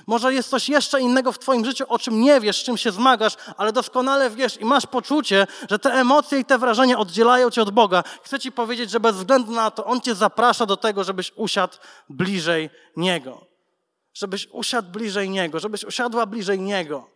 Może 0.07 0.33
jest 0.33 0.49
coś 0.49 0.69
jeszcze 0.69 1.01
innego 1.01 1.31
w 1.31 1.39
Twoim 1.39 1.65
życiu, 1.65 1.85
o 1.87 1.99
czym 1.99 2.21
nie 2.21 2.39
wiesz, 2.39 2.61
z 2.61 2.63
czym 2.63 2.77
się 2.77 2.91
zmagasz, 2.91 3.35
ale 3.57 3.73
doskonale 3.73 4.29
wiesz 4.29 4.61
i 4.61 4.65
masz 4.65 4.85
poczucie, 4.85 5.47
że 5.69 5.79
te 5.79 5.93
emocje 5.93 6.39
i 6.39 6.45
te 6.45 6.57
wrażenia 6.57 6.99
oddzielają 6.99 7.49
Cię 7.49 7.61
od 7.61 7.71
Boga. 7.71 8.03
Chcę 8.23 8.39
Ci 8.39 8.51
powiedzieć, 8.51 8.89
że 8.89 8.99
bez 8.99 9.15
względu 9.15 9.51
na 9.51 9.71
to, 9.71 9.85
On 9.85 10.01
Cię 10.01 10.15
zaprasza 10.15 10.65
do 10.65 10.77
tego, 10.77 11.03
żebyś 11.03 11.31
usiadł 11.35 11.77
bliżej 12.09 12.69
Niego. 12.97 13.45
Żebyś 14.13 14.47
usiadł 14.51 14.91
bliżej 14.91 15.29
Niego, 15.29 15.59
żebyś 15.59 15.83
usiadła 15.83 16.25
bliżej 16.25 16.59
Niego 16.59 17.07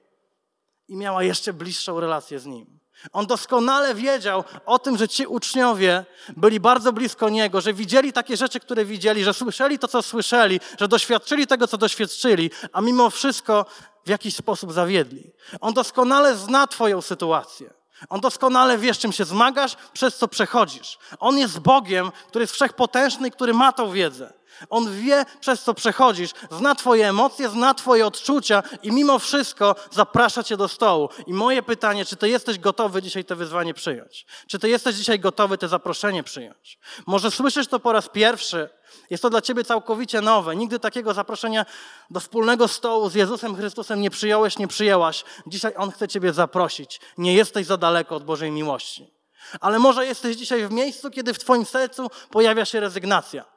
i 0.88 0.96
miała 0.96 1.24
jeszcze 1.24 1.54
bliższą 1.54 2.00
relację 2.00 2.40
z 2.40 2.46
Nim. 2.46 2.80
On 3.14 3.26
doskonale 3.26 3.96
wiedział 3.96 4.44
o 4.66 4.80
tym, 4.80 4.98
że 4.98 5.08
ci 5.08 5.28
uczniowie 5.28 6.06
byli 6.38 6.60
bardzo 6.60 6.94
blisko 6.94 7.30
Niego, 7.30 7.62
że 7.62 7.74
widzieli 7.74 8.14
takie 8.14 8.38
rzeczy, 8.38 8.60
które 8.60 8.86
widzieli, 8.86 9.24
że 9.24 9.34
słyszeli 9.34 9.80
to, 9.80 9.88
co 9.88 10.02
słyszeli, 10.02 10.60
że 10.80 10.88
doświadczyli 10.88 11.48
tego, 11.48 11.68
co 11.68 11.78
doświadczyli, 11.78 12.52
a 12.74 12.82
mimo 12.82 13.10
wszystko 13.10 13.66
w 14.06 14.10
jakiś 14.10 14.36
sposób 14.36 14.74
zawiedli. 14.74 15.32
On 15.62 15.74
doskonale 15.74 16.36
zna 16.36 16.68
Twoją 16.68 17.02
sytuację. 17.02 17.74
On 18.10 18.22
doskonale 18.22 18.78
wie, 18.78 18.94
z 18.94 18.98
czym 18.98 19.12
się 19.12 19.26
zmagasz, 19.26 19.76
przez 19.94 20.18
co 20.18 20.28
przechodzisz. 20.28 20.98
On 21.20 21.38
jest 21.38 21.60
Bogiem, 21.60 22.12
który 22.28 22.44
jest 22.44 22.54
wszechpotężny 22.54 23.28
i 23.28 23.32
który 23.32 23.54
ma 23.54 23.72
tą 23.72 23.92
wiedzę. 23.92 24.34
On 24.70 25.02
wie, 25.02 25.26
przez 25.40 25.64
co 25.64 25.74
przechodzisz, 25.74 26.32
zna 26.52 26.76
Twoje 26.76 27.10
emocje, 27.10 27.50
zna 27.50 27.74
Twoje 27.74 28.08
odczucia 28.08 28.64
i 28.84 28.92
mimo 28.92 29.20
wszystko 29.20 29.76
zaprasza 29.92 30.44
Cię 30.44 30.58
do 30.58 30.68
stołu. 30.68 31.10
I 31.28 31.34
moje 31.34 31.64
pytanie, 31.64 32.06
czy 32.06 32.16
Ty 32.16 32.30
jesteś 32.30 32.60
gotowy 32.60 33.02
dzisiaj 33.02 33.26
to 33.26 33.36
wyzwanie 33.36 33.74
przyjąć? 33.74 34.26
Czy 34.48 34.60
Ty 34.60 34.70
jesteś 34.70 34.96
dzisiaj 34.96 35.20
gotowy 35.20 35.58
to 35.58 35.68
zaproszenie 35.68 36.24
przyjąć? 36.24 36.80
Może 37.06 37.32
słyszysz 37.32 37.68
to 37.68 37.80
po 37.80 37.92
raz 37.92 38.10
pierwszy, 38.10 38.70
jest 39.10 39.24
to 39.24 39.30
dla 39.30 39.42
Ciebie 39.42 39.64
całkowicie 39.64 40.22
nowe. 40.22 40.56
Nigdy 40.56 40.80
takiego 40.80 41.14
zaproszenia 41.14 41.66
do 42.10 42.20
wspólnego 42.20 42.68
stołu 42.68 43.10
z 43.10 43.16
Jezusem 43.16 43.56
Chrystusem 43.56 44.02
nie 44.02 44.10
przyjąłeś, 44.10 44.58
nie 44.58 44.68
przyjęłaś. 44.68 45.24
Dzisiaj 45.48 45.74
On 45.78 45.92
chce 45.92 46.08
Ciebie 46.08 46.34
zaprosić. 46.34 47.02
Nie 47.18 47.34
jesteś 47.34 47.66
za 47.66 47.78
daleko 47.78 48.16
od 48.16 48.24
Bożej 48.24 48.52
miłości. 48.52 49.14
Ale 49.60 49.80
może 49.80 50.06
jesteś 50.06 50.36
dzisiaj 50.36 50.68
w 50.68 50.72
miejscu, 50.72 51.12
kiedy 51.12 51.34
w 51.34 51.40
Twoim 51.40 51.66
sercu 51.66 52.10
pojawia 52.30 52.66
się 52.66 52.80
rezygnacja. 52.80 53.55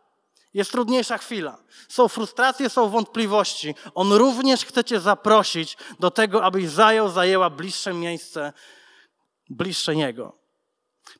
Jest 0.58 0.72
trudniejsza 0.72 1.18
chwila. 1.18 1.58
Są 1.88 2.08
frustracje, 2.08 2.70
są 2.70 2.88
wątpliwości. 2.88 3.74
On 3.94 4.12
również 4.12 4.64
chce 4.64 4.84
Cię 4.84 5.00
zaprosić 5.00 5.76
do 6.00 6.10
tego, 6.10 6.44
abyś 6.44 6.68
zajął, 6.68 7.08
zajęła 7.08 7.50
bliższe 7.50 7.94
miejsce, 7.94 8.52
bliższe 9.50 9.96
Niego. 9.96 10.32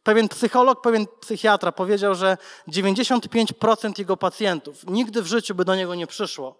Pewien 0.02 0.28
psycholog, 0.28 0.82
pewien 0.82 1.06
psychiatra 1.20 1.72
powiedział, 1.72 2.14
że 2.14 2.36
95% 2.68 3.98
jego 3.98 4.16
pacjentów 4.16 4.84
nigdy 4.86 5.22
w 5.22 5.26
życiu 5.26 5.54
by 5.54 5.64
do 5.64 5.74
niego 5.74 5.94
nie 5.94 6.06
przyszło, 6.06 6.58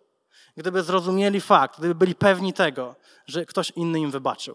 gdyby 0.57 0.83
zrozumieli 0.83 1.41
fakt, 1.41 1.79
gdyby 1.79 1.95
byli 1.95 2.15
pewni 2.15 2.53
tego, 2.53 2.95
że 3.27 3.47
ktoś 3.47 3.71
inny 3.71 4.01
im 4.01 4.11
wybaczył. 4.11 4.55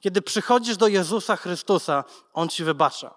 Kiedy 0.00 0.22
przychodzisz 0.22 0.76
do 0.76 0.88
Jezusa 0.88 1.36
Chrystusa, 1.36 2.04
On 2.32 2.48
ci 2.48 2.64
wybacza. 2.64 3.14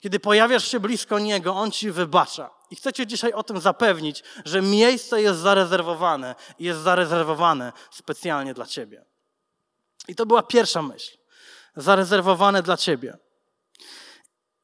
Kiedy 0.00 0.20
pojawiasz 0.20 0.68
się 0.68 0.80
blisko 0.80 1.18
Niego, 1.18 1.54
On 1.54 1.70
ci 1.70 1.90
wybacza. 1.90 2.61
I 2.72 2.76
chcę 2.76 2.92
Cię 2.92 3.06
dzisiaj 3.06 3.32
o 3.32 3.42
tym 3.42 3.60
zapewnić, 3.60 4.22
że 4.44 4.62
miejsce 4.62 5.22
jest 5.22 5.40
zarezerwowane 5.40 6.34
i 6.58 6.64
jest 6.64 6.80
zarezerwowane 6.80 7.72
specjalnie 7.90 8.54
dla 8.54 8.66
Ciebie. 8.66 9.04
I 10.08 10.14
to 10.14 10.26
była 10.26 10.42
pierwsza 10.42 10.82
myśl. 10.82 11.18
Zarezerwowane 11.76 12.62
dla 12.62 12.76
Ciebie. 12.76 13.18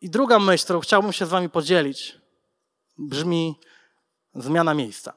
I 0.00 0.10
druga 0.10 0.38
myśl, 0.38 0.64
którą 0.64 0.80
chciałbym 0.80 1.12
się 1.12 1.26
z 1.26 1.28
Wami 1.28 1.50
podzielić, 1.50 2.18
brzmi 2.98 3.60
zmiana 4.34 4.74
miejsca. 4.74 5.12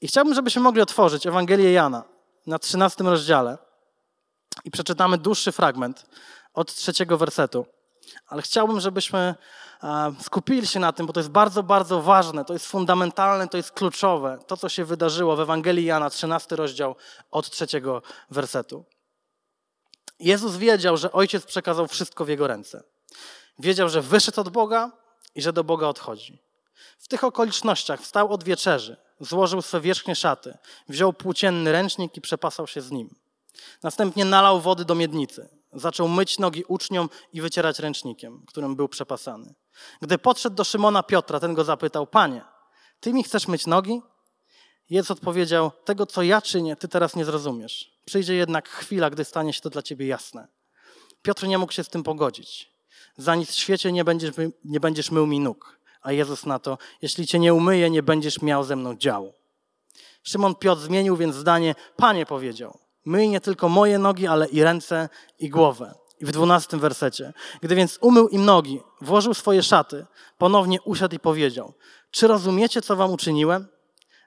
I 0.00 0.08
chciałbym, 0.08 0.34
żebyśmy 0.34 0.62
mogli 0.62 0.82
otworzyć 0.82 1.26
Ewangelię 1.26 1.72
Jana 1.72 2.04
na 2.46 2.58
13 2.58 3.04
rozdziale 3.04 3.58
i 4.64 4.70
przeczytamy 4.70 5.18
dłuższy 5.18 5.52
fragment 5.52 6.06
od 6.54 6.74
trzeciego 6.74 7.18
wersetu. 7.18 7.66
Ale 8.26 8.42
chciałbym, 8.42 8.80
żebyśmy 8.80 9.34
skupili 10.22 10.66
się 10.66 10.80
na 10.80 10.92
tym, 10.92 11.06
bo 11.06 11.12
to 11.12 11.20
jest 11.20 11.30
bardzo, 11.30 11.62
bardzo 11.62 12.02
ważne, 12.02 12.44
to 12.44 12.52
jest 12.52 12.66
fundamentalne, 12.66 13.48
to 13.48 13.56
jest 13.56 13.72
kluczowe. 13.72 14.38
To, 14.46 14.56
co 14.56 14.68
się 14.68 14.84
wydarzyło 14.84 15.36
w 15.36 15.40
Ewangelii 15.40 15.84
Jana, 15.84 16.10
13 16.10 16.56
rozdział 16.56 16.96
od 17.30 17.50
trzeciego 17.50 18.02
wersetu. 18.30 18.84
Jezus 20.20 20.56
wiedział, 20.56 20.96
że 20.96 21.12
Ojciec 21.12 21.46
przekazał 21.46 21.86
wszystko 21.86 22.24
w 22.24 22.28
Jego 22.28 22.46
ręce. 22.46 22.82
Wiedział, 23.58 23.88
że 23.88 24.02
wyszedł 24.02 24.40
od 24.40 24.48
Boga 24.48 24.90
i 25.34 25.42
że 25.42 25.52
do 25.52 25.64
Boga 25.64 25.86
odchodzi. 25.86 26.42
W 26.98 27.08
tych 27.08 27.24
okolicznościach 27.24 28.00
wstał 28.00 28.32
od 28.32 28.44
wieczerzy, 28.44 28.96
złożył 29.20 29.62
swe 29.62 29.80
wierzchnie 29.80 30.14
szaty, 30.16 30.58
wziął 30.88 31.12
płócienny 31.12 31.72
ręcznik 31.72 32.16
i 32.16 32.20
przepasał 32.20 32.66
się 32.66 32.80
z 32.80 32.90
nim. 32.90 33.14
Następnie 33.82 34.24
nalał 34.24 34.60
wody 34.60 34.84
do 34.84 34.94
miednicy, 34.94 35.48
zaczął 35.72 36.08
myć 36.08 36.38
nogi 36.38 36.64
uczniom 36.68 37.08
i 37.32 37.40
wycierać 37.40 37.78
ręcznikiem, 37.78 38.42
którym 38.46 38.76
był 38.76 38.88
przepasany. 38.88 39.54
Gdy 40.02 40.18
podszedł 40.18 40.56
do 40.56 40.64
Szymona 40.64 41.02
Piotra, 41.02 41.40
ten 41.40 41.54
go 41.54 41.64
zapytał: 41.64 42.06
Panie, 42.06 42.44
ty 43.00 43.12
mi 43.12 43.24
chcesz 43.24 43.48
myć 43.48 43.66
nogi? 43.66 44.02
Jezus 44.90 45.10
odpowiedział: 45.10 45.70
Tego, 45.84 46.06
co 46.06 46.22
ja 46.22 46.42
czynię, 46.42 46.76
ty 46.76 46.88
teraz 46.88 47.16
nie 47.16 47.24
zrozumiesz. 47.24 48.00
Przyjdzie 48.04 48.34
jednak 48.34 48.68
chwila, 48.68 49.10
gdy 49.10 49.24
stanie 49.24 49.52
się 49.52 49.60
to 49.60 49.70
dla 49.70 49.82
ciebie 49.82 50.06
jasne. 50.06 50.48
Piotr 51.22 51.46
nie 51.46 51.58
mógł 51.58 51.72
się 51.72 51.84
z 51.84 51.88
tym 51.88 52.02
pogodzić. 52.02 52.70
Za 53.16 53.34
nic 53.34 53.50
w 53.50 53.54
świecie 53.54 53.92
nie 53.92 54.04
będziesz, 54.04 54.30
nie 54.64 54.80
będziesz 54.80 55.10
mył 55.10 55.26
mi 55.26 55.40
nóg. 55.40 55.80
A 56.02 56.12
Jezus 56.12 56.46
na 56.46 56.58
to, 56.58 56.78
jeśli 57.02 57.26
cię 57.26 57.38
nie 57.38 57.54
umyję, 57.54 57.90
nie 57.90 58.02
będziesz 58.02 58.42
miał 58.42 58.64
ze 58.64 58.76
mną 58.76 58.96
działu. 58.96 59.34
Szymon 60.22 60.54
Piotr 60.54 60.82
zmienił 60.82 61.16
więc 61.16 61.34
zdanie, 61.36 61.74
Panie 61.96 62.26
powiedział, 62.26 62.78
myj 63.04 63.28
nie 63.28 63.40
tylko 63.40 63.68
moje 63.68 63.98
nogi, 63.98 64.26
ale 64.26 64.48
i 64.48 64.62
ręce 64.62 65.08
i 65.38 65.50
głowę. 65.50 65.94
I 66.20 66.24
w 66.24 66.32
dwunastym 66.32 66.80
wersecie. 66.80 67.32
Gdy 67.62 67.74
więc 67.74 67.98
umył 68.00 68.28
im 68.28 68.44
nogi, 68.44 68.80
włożył 69.00 69.34
swoje 69.34 69.62
szaty, 69.62 70.06
ponownie 70.38 70.80
usiadł 70.82 71.14
i 71.14 71.18
powiedział, 71.18 71.74
czy 72.10 72.26
rozumiecie, 72.26 72.82
co 72.82 72.96
wam 72.96 73.12
uczyniłem? 73.12 73.66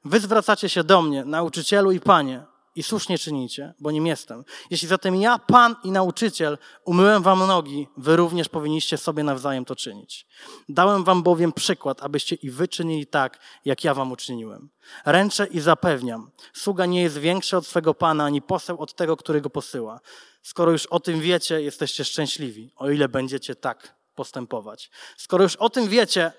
Wy 0.06 0.20
zwracacie 0.20 0.70
się 0.70 0.84
do 0.84 1.02
mnie, 1.02 1.26
nauczycielu 1.26 1.92
i 1.92 2.00
panie, 2.00 2.46
i 2.76 2.84
słusznie 2.84 3.18
czynicie, 3.18 3.74
bo 3.80 3.92
nim 3.92 4.08
jestem. 4.08 4.44
Jeśli 4.70 4.88
zatem 4.88 5.16
ja, 5.16 5.40
Pan 5.40 5.76
i 5.84 5.92
nauczyciel, 5.92 6.58
umyłem 6.86 7.24
wam 7.24 7.40
nogi, 7.40 7.88
wy 7.98 8.16
również 8.16 8.50
powinniście 8.50 8.98
sobie 8.98 9.24
nawzajem 9.24 9.66
to 9.66 9.76
czynić. 9.76 10.28
Dałem 10.70 11.04
wam 11.04 11.24
bowiem 11.24 11.54
przykład, 11.54 12.04
abyście 12.04 12.36
i 12.36 12.52
wy 12.52 12.68
czynili 12.68 13.08
tak, 13.08 13.40
jak 13.66 13.84
ja 13.84 13.94
wam 13.94 14.12
uczyniłem. 14.12 14.70
Ręczę 15.06 15.48
i 15.48 15.60
zapewniam, 15.60 16.32
sługa 16.54 16.86
nie 16.86 17.02
jest 17.02 17.18
większy 17.18 17.58
od 17.58 17.68
swego 17.68 17.94
Pana, 17.94 18.26
ani 18.26 18.42
poseł 18.42 18.80
od 18.80 18.96
tego, 18.96 19.18
który 19.18 19.42
go 19.42 19.50
posyła. 19.50 20.00
Skoro 20.42 20.72
już 20.72 20.86
o 20.86 21.00
tym 21.00 21.22
wiecie, 21.22 21.62
jesteście 21.62 22.06
szczęśliwi, 22.06 22.72
o 22.76 22.90
ile 22.90 23.10
będziecie 23.10 23.56
tak 23.56 23.96
postępować. 24.16 24.92
Skoro 25.18 25.44
już 25.44 25.56
o 25.56 25.70
tym 25.70 25.88
wiecie, 25.88 26.32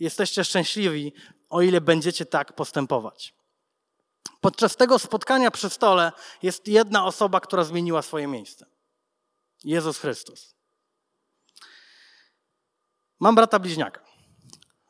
jesteście 0.00 0.44
szczęśliwi, 0.44 1.12
o 1.50 1.62
ile 1.62 1.80
będziecie 1.80 2.26
tak 2.26 2.52
postępować. 2.52 3.34
Podczas 4.40 4.76
tego 4.76 4.98
spotkania 4.98 5.50
przy 5.50 5.70
stole 5.70 6.12
jest 6.42 6.68
jedna 6.68 7.04
osoba, 7.04 7.40
która 7.40 7.64
zmieniła 7.64 8.02
swoje 8.02 8.26
miejsce. 8.26 8.66
Jezus 9.64 9.98
Chrystus. 9.98 10.54
Mam 13.20 13.34
brata 13.34 13.58
bliźniaka. 13.58 14.11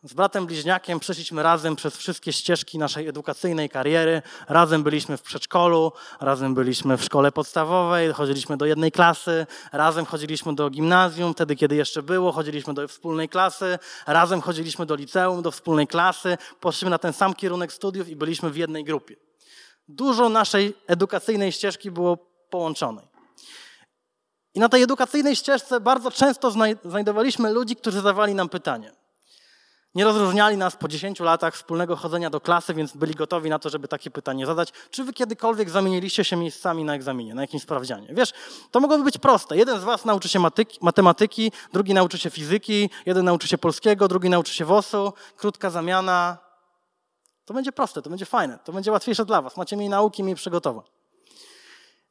Z 0.04 0.14
bratem 0.14 0.46
bliźniakiem 0.46 1.00
przeszliśmy 1.00 1.42
razem 1.42 1.76
przez 1.76 1.96
wszystkie 1.96 2.32
ścieżki 2.32 2.78
naszej 2.78 3.08
edukacyjnej 3.08 3.68
kariery. 3.68 4.22
Razem 4.48 4.82
byliśmy 4.82 5.16
w 5.16 5.22
przedszkolu, 5.22 5.92
razem 6.20 6.54
byliśmy 6.54 6.96
w 6.96 7.04
szkole 7.04 7.32
podstawowej, 7.32 8.12
chodziliśmy 8.12 8.56
do 8.56 8.66
jednej 8.66 8.92
klasy, 8.92 9.46
razem 9.72 10.04
chodziliśmy 10.06 10.54
do 10.54 10.70
gimnazjum, 10.70 11.34
wtedy 11.34 11.56
kiedy 11.56 11.76
jeszcze 11.76 12.02
było, 12.02 12.32
chodziliśmy 12.32 12.74
do 12.74 12.88
wspólnej 12.88 13.28
klasy, 13.28 13.78
razem 14.06 14.40
chodziliśmy 14.40 14.86
do 14.86 14.94
liceum, 14.94 15.42
do 15.42 15.50
wspólnej 15.50 15.86
klasy, 15.86 16.38
poszliśmy 16.60 16.90
na 16.90 16.98
ten 16.98 17.12
sam 17.12 17.34
kierunek 17.34 17.72
studiów 17.72 18.08
i 18.08 18.16
byliśmy 18.16 18.50
w 18.50 18.56
jednej 18.56 18.84
grupie. 18.84 19.16
Dużo 19.88 20.28
naszej 20.28 20.74
edukacyjnej 20.86 21.52
ścieżki 21.52 21.90
było 21.90 22.16
połączonej. 22.50 23.04
I 24.54 24.60
na 24.60 24.68
tej 24.68 24.82
edukacyjnej 24.82 25.36
ścieżce 25.36 25.80
bardzo 25.80 26.10
często 26.10 26.50
znajdowaliśmy 26.84 27.52
ludzi, 27.52 27.76
którzy 27.76 27.96
zadawali 27.96 28.34
nam 28.34 28.48
pytanie. 28.48 29.01
Nie 29.94 30.04
rozróżniali 30.04 30.56
nas 30.56 30.76
po 30.76 30.88
10 30.88 31.20
latach 31.20 31.54
wspólnego 31.54 31.96
chodzenia 31.96 32.30
do 32.30 32.40
klasy, 32.40 32.74
więc 32.74 32.96
byli 32.96 33.14
gotowi 33.14 33.50
na 33.50 33.58
to, 33.58 33.70
żeby 33.70 33.88
takie 33.88 34.10
pytanie 34.10 34.46
zadać. 34.46 34.72
Czy 34.90 35.04
wy 35.04 35.12
kiedykolwiek 35.12 35.70
zamieniliście 35.70 36.24
się 36.24 36.36
miejscami 36.36 36.84
na 36.84 36.94
egzaminie, 36.94 37.34
na 37.34 37.42
jakimś 37.42 37.62
sprawdzianie? 37.62 38.08
Wiesz, 38.10 38.32
to 38.70 38.80
mogłoby 38.80 39.04
być 39.04 39.18
proste. 39.18 39.56
Jeden 39.56 39.80
z 39.80 39.84
was 39.84 40.04
nauczy 40.04 40.28
się 40.28 40.40
matematyki, 40.80 41.52
drugi 41.72 41.94
nauczy 41.94 42.18
się 42.18 42.30
fizyki, 42.30 42.90
jeden 43.06 43.24
nauczy 43.24 43.48
się 43.48 43.58
polskiego, 43.58 44.08
drugi 44.08 44.30
nauczy 44.30 44.54
się 44.54 44.64
WOS-u. 44.64 45.12
Krótka 45.36 45.70
zamiana. 45.70 46.38
To 47.44 47.54
będzie 47.54 47.72
proste, 47.72 48.02
to 48.02 48.10
będzie 48.10 48.26
fajne, 48.26 48.58
to 48.64 48.72
będzie 48.72 48.92
łatwiejsze 48.92 49.24
dla 49.24 49.42
was. 49.42 49.56
Macie 49.56 49.76
mniej 49.76 49.88
nauki, 49.88 50.22
mniej 50.22 50.36
przygotowań. 50.36 50.84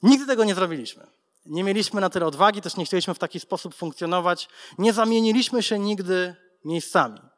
Nigdy 0.04 0.28
tego 0.28 0.44
nie 0.44 0.56
zrobiliśmy. 0.56 1.08
Nie 1.46 1.63
mieliśmy 1.63 2.02
na 2.02 2.10
tyle 2.10 2.26
odwagi, 2.26 2.62
też 2.62 2.78
nie 2.78 2.86
chcieliśmy 2.86 3.13
w 3.13 3.20
taki 3.20 3.39
sposób 3.39 3.76
funkcjonować. 3.76 4.50
Nie 4.78 4.94
zamieniliśmy 4.94 5.63
się 5.63 5.80
nigdy 5.80 6.36
miejscami. 6.65 7.31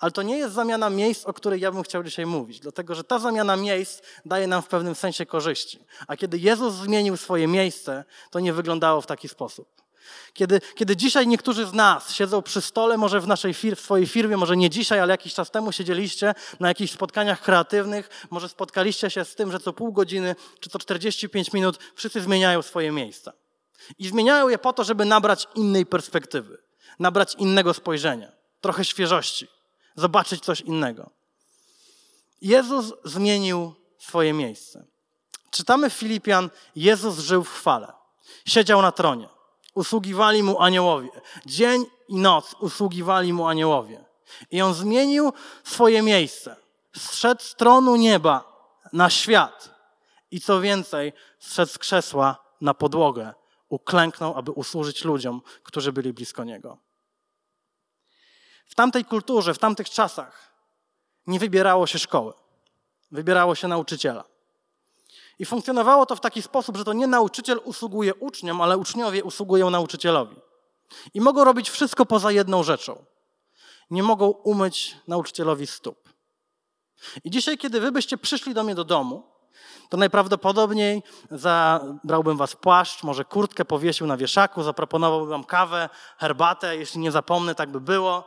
Ale 0.00 0.12
to 0.12 0.22
nie 0.22 0.38
jest 0.38 0.54
zamiana 0.54 0.90
miejsc, 0.90 1.24
o 1.24 1.32
której 1.32 1.60
ja 1.60 1.72
bym 1.72 1.82
chciał 1.82 2.02
dzisiaj 2.02 2.26
mówić, 2.26 2.60
dlatego 2.60 2.94
że 2.94 3.04
ta 3.04 3.18
zamiana 3.18 3.56
miejsc 3.56 4.02
daje 4.24 4.46
nam 4.46 4.62
w 4.62 4.68
pewnym 4.68 4.94
sensie 4.94 5.26
korzyści. 5.26 5.84
A 6.06 6.16
kiedy 6.16 6.38
Jezus 6.38 6.74
zmienił 6.74 7.16
swoje 7.16 7.46
miejsce, 7.46 8.04
to 8.30 8.40
nie 8.40 8.52
wyglądało 8.52 9.00
w 9.00 9.06
taki 9.06 9.28
sposób. 9.28 9.68
Kiedy, 10.32 10.60
kiedy 10.74 10.96
dzisiaj 10.96 11.26
niektórzy 11.26 11.66
z 11.66 11.72
nas 11.72 12.12
siedzą 12.12 12.42
przy 12.42 12.60
stole, 12.60 12.96
może 12.96 13.20
w 13.20 13.26
naszej 13.26 13.54
fir 13.54 13.76
w 13.76 13.80
swojej 13.80 14.06
firmie, 14.06 14.36
może 14.36 14.56
nie 14.56 14.70
dzisiaj, 14.70 15.00
ale 15.00 15.12
jakiś 15.12 15.34
czas 15.34 15.50
temu 15.50 15.72
siedzieliście 15.72 16.34
na 16.60 16.68
jakichś 16.68 16.92
spotkaniach 16.92 17.42
kreatywnych, 17.42 18.26
może 18.30 18.48
spotkaliście 18.48 19.10
się 19.10 19.24
z 19.24 19.34
tym, 19.34 19.52
że 19.52 19.60
co 19.60 19.72
pół 19.72 19.92
godziny 19.92 20.36
czy 20.60 20.70
co 20.70 20.78
45 20.78 21.52
minut 21.52 21.78
wszyscy 21.94 22.20
zmieniają 22.20 22.62
swoje 22.62 22.92
miejsca. 22.92 23.32
I 23.98 24.08
zmieniają 24.08 24.48
je 24.48 24.58
po 24.58 24.72
to, 24.72 24.84
żeby 24.84 25.04
nabrać 25.04 25.48
innej 25.54 25.86
perspektywy, 25.86 26.58
nabrać 26.98 27.34
innego 27.34 27.74
spojrzenia, 27.74 28.32
trochę 28.60 28.84
świeżości 28.84 29.59
zobaczyć 29.96 30.44
coś 30.44 30.60
innego. 30.60 31.10
Jezus 32.40 32.92
zmienił 33.04 33.74
swoje 33.98 34.32
miejsce. 34.32 34.84
Czytamy 35.50 35.90
w 35.90 35.92
Filipian, 35.92 36.50
Jezus 36.76 37.18
żył 37.18 37.44
w 37.44 37.50
chwale. 37.50 37.92
Siedział 38.46 38.82
na 38.82 38.92
tronie. 38.92 39.28
Usługiwali 39.74 40.42
mu 40.42 40.60
aniołowie. 40.60 41.08
Dzień 41.46 41.84
i 42.08 42.16
noc 42.16 42.54
usługiwali 42.60 43.32
mu 43.32 43.46
aniołowie. 43.46 44.04
I 44.50 44.62
on 44.62 44.74
zmienił 44.74 45.32
swoje 45.64 46.02
miejsce. 46.02 46.56
Zszedł 46.96 47.42
z 47.42 47.54
tronu 47.54 47.96
nieba 47.96 48.44
na 48.92 49.10
świat. 49.10 49.70
I 50.30 50.40
co 50.40 50.60
więcej, 50.60 51.12
zszedł 51.38 51.72
z 51.72 51.78
krzesła 51.78 52.44
na 52.60 52.74
podłogę. 52.74 53.34
Uklęknął, 53.68 54.36
aby 54.36 54.50
usłużyć 54.50 55.04
ludziom, 55.04 55.42
którzy 55.62 55.92
byli 55.92 56.12
blisko 56.12 56.44
niego. 56.44 56.78
W 58.70 58.74
tamtej 58.74 59.04
kulturze, 59.04 59.54
w 59.54 59.58
tamtych 59.58 59.90
czasach 59.90 60.54
nie 61.26 61.38
wybierało 61.38 61.86
się 61.86 61.98
szkoły, 61.98 62.32
wybierało 63.10 63.54
się 63.54 63.68
nauczyciela. 63.68 64.24
I 65.38 65.44
funkcjonowało 65.44 66.06
to 66.06 66.16
w 66.16 66.20
taki 66.20 66.42
sposób, 66.42 66.76
że 66.76 66.84
to 66.84 66.92
nie 66.92 67.06
nauczyciel 67.06 67.60
usługuje 67.64 68.14
uczniom, 68.14 68.60
ale 68.60 68.78
uczniowie 68.78 69.24
usługują 69.24 69.70
nauczycielowi. 69.70 70.36
I 71.14 71.20
mogą 71.20 71.44
robić 71.44 71.70
wszystko 71.70 72.06
poza 72.06 72.32
jedną 72.32 72.62
rzeczą. 72.62 73.04
Nie 73.90 74.02
mogą 74.02 74.28
umyć 74.28 74.96
nauczycielowi 75.08 75.66
stóp. 75.66 76.08
I 77.24 77.30
dzisiaj, 77.30 77.58
kiedy 77.58 77.80
wy 77.80 77.92
byście 77.92 78.18
przyszli 78.18 78.54
do 78.54 78.64
mnie 78.64 78.74
do 78.74 78.84
domu, 78.84 79.22
to 79.88 79.96
najprawdopodobniej 79.96 81.02
zabrałbym 81.30 82.36
was 82.36 82.56
płaszcz, 82.56 83.02
może 83.02 83.24
kurtkę 83.24 83.64
powiesił 83.64 84.06
na 84.06 84.16
wieszaku, 84.16 84.62
zaproponowałbym 84.62 85.30
wam 85.30 85.44
kawę, 85.44 85.88
herbatę, 86.18 86.76
jeśli 86.76 87.00
nie 87.00 87.10
zapomnę, 87.10 87.54
tak 87.54 87.70
by 87.70 87.80
było. 87.80 88.24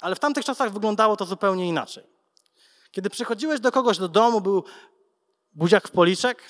Ale 0.00 0.14
w 0.14 0.18
tamtych 0.18 0.44
czasach 0.44 0.72
wyglądało 0.72 1.16
to 1.16 1.24
zupełnie 1.24 1.68
inaczej. 1.68 2.04
Kiedy 2.90 3.10
przychodziłeś 3.10 3.60
do 3.60 3.72
kogoś 3.72 3.98
do 3.98 4.08
domu, 4.08 4.40
był 4.40 4.64
buziak 5.52 5.88
w 5.88 5.90
policzek 5.90 6.42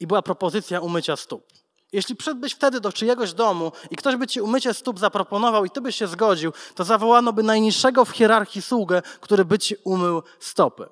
i 0.00 0.06
była 0.06 0.22
propozycja 0.22 0.80
umycia 0.80 1.16
stóp. 1.16 1.52
Jeśli 1.92 2.16
przyszedłbyś 2.16 2.52
wtedy 2.52 2.80
do 2.80 2.92
czyjegoś 2.92 3.32
domu 3.32 3.72
i 3.90 3.96
ktoś 3.96 4.16
by 4.16 4.26
ci 4.26 4.40
umycie 4.40 4.74
stóp 4.74 4.98
zaproponował 4.98 5.64
i 5.64 5.70
ty 5.70 5.80
byś 5.80 5.96
się 5.96 6.06
zgodził, 6.06 6.52
to 6.74 6.84
zawołano 6.84 7.32
by 7.32 7.42
najniższego 7.42 8.04
w 8.04 8.10
hierarchii 8.10 8.62
sługę, 8.62 9.02
który 9.20 9.44
by 9.44 9.58
ci 9.58 9.76
umył 9.84 10.22
stopy. 10.40 10.88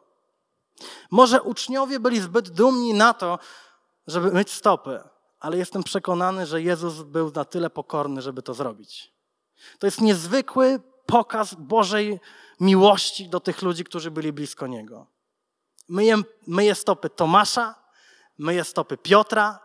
Może 1.10 1.42
uczniowie 1.42 2.00
byli 2.00 2.20
zbyt 2.20 2.48
dumni 2.48 2.94
na 2.94 3.14
to, 3.14 3.38
żeby 4.06 4.32
myć 4.32 4.50
stopy, 4.50 5.00
ale 5.40 5.56
jestem 5.56 5.82
przekonany, 5.82 6.46
że 6.46 6.62
Jezus 6.62 7.02
był 7.02 7.32
na 7.34 7.44
tyle 7.44 7.70
pokorny, 7.70 8.22
żeby 8.22 8.42
to 8.42 8.54
zrobić. 8.54 9.13
To 9.78 9.86
jest 9.86 10.00
niezwykły 10.00 10.80
pokaz 11.06 11.54
Bożej 11.54 12.20
miłości 12.60 13.28
do 13.28 13.40
tych 13.40 13.62
ludzi, 13.62 13.84
którzy 13.84 14.10
byli 14.10 14.32
blisko 14.32 14.66
Niego. 14.66 15.06
Myje, 15.88 16.16
myje 16.46 16.74
stopy 16.74 17.10
Tomasza, 17.10 17.74
myje 18.38 18.64
stopy 18.64 18.96
Piotra, 18.96 19.58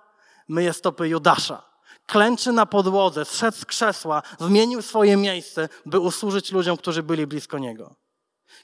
myje 0.47 0.73
stopy 0.73 1.07
Judasza. 1.07 1.69
Klęczy 2.05 2.51
na 2.51 2.65
podłodze, 2.65 3.25
zszedł 3.25 3.57
z 3.57 3.65
krzesła, 3.65 4.21
zmienił 4.39 4.81
swoje 4.81 5.17
miejsce, 5.17 5.69
by 5.85 5.99
usłużyć 5.99 6.51
ludziom, 6.51 6.77
którzy 6.77 7.03
byli 7.03 7.27
blisko 7.27 7.57
Niego. 7.57 7.95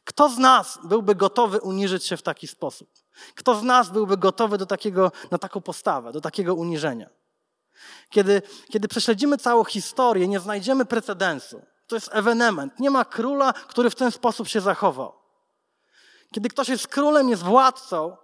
Kto 0.04 0.30
z 0.30 0.38
nas 0.38 0.80
byłby 0.84 1.16
gotowy 1.16 1.62
uniżyć 1.62 2.06
się 2.06 2.18
w 2.18 2.22
taki 2.22 2.48
sposób? 2.48 2.90
Kto 3.36 3.56
z 3.56 3.64
nas 3.64 3.90
byłby 3.90 4.18
gotowy 4.18 4.58
do 4.58 4.66
takiego, 4.66 5.12
na 5.32 5.38
taką 5.38 5.62
postawę, 5.62 6.12
do 6.12 6.22
takiego 6.22 6.56
uniżenia? 6.56 7.10
Kiedy, 8.10 8.42
kiedy 8.70 8.88
prześledzimy 8.88 9.38
całą 9.38 9.64
historię, 9.64 10.28
nie 10.28 10.40
znajdziemy 10.40 10.86
precedensu. 10.86 11.62
To 11.88 11.96
jest 11.96 12.10
ewenement. 12.12 12.80
Nie 12.80 12.90
ma 12.90 13.06
króla, 13.06 13.54
który 13.54 13.90
w 13.90 13.96
ten 13.96 14.12
sposób 14.12 14.48
się 14.48 14.62
zachował. 14.62 15.14
Kiedy 16.32 16.50
ktoś 16.50 16.70
jest 16.70 16.88
królem, 16.88 17.30
jest 17.30 17.44
władcą, 17.44 18.18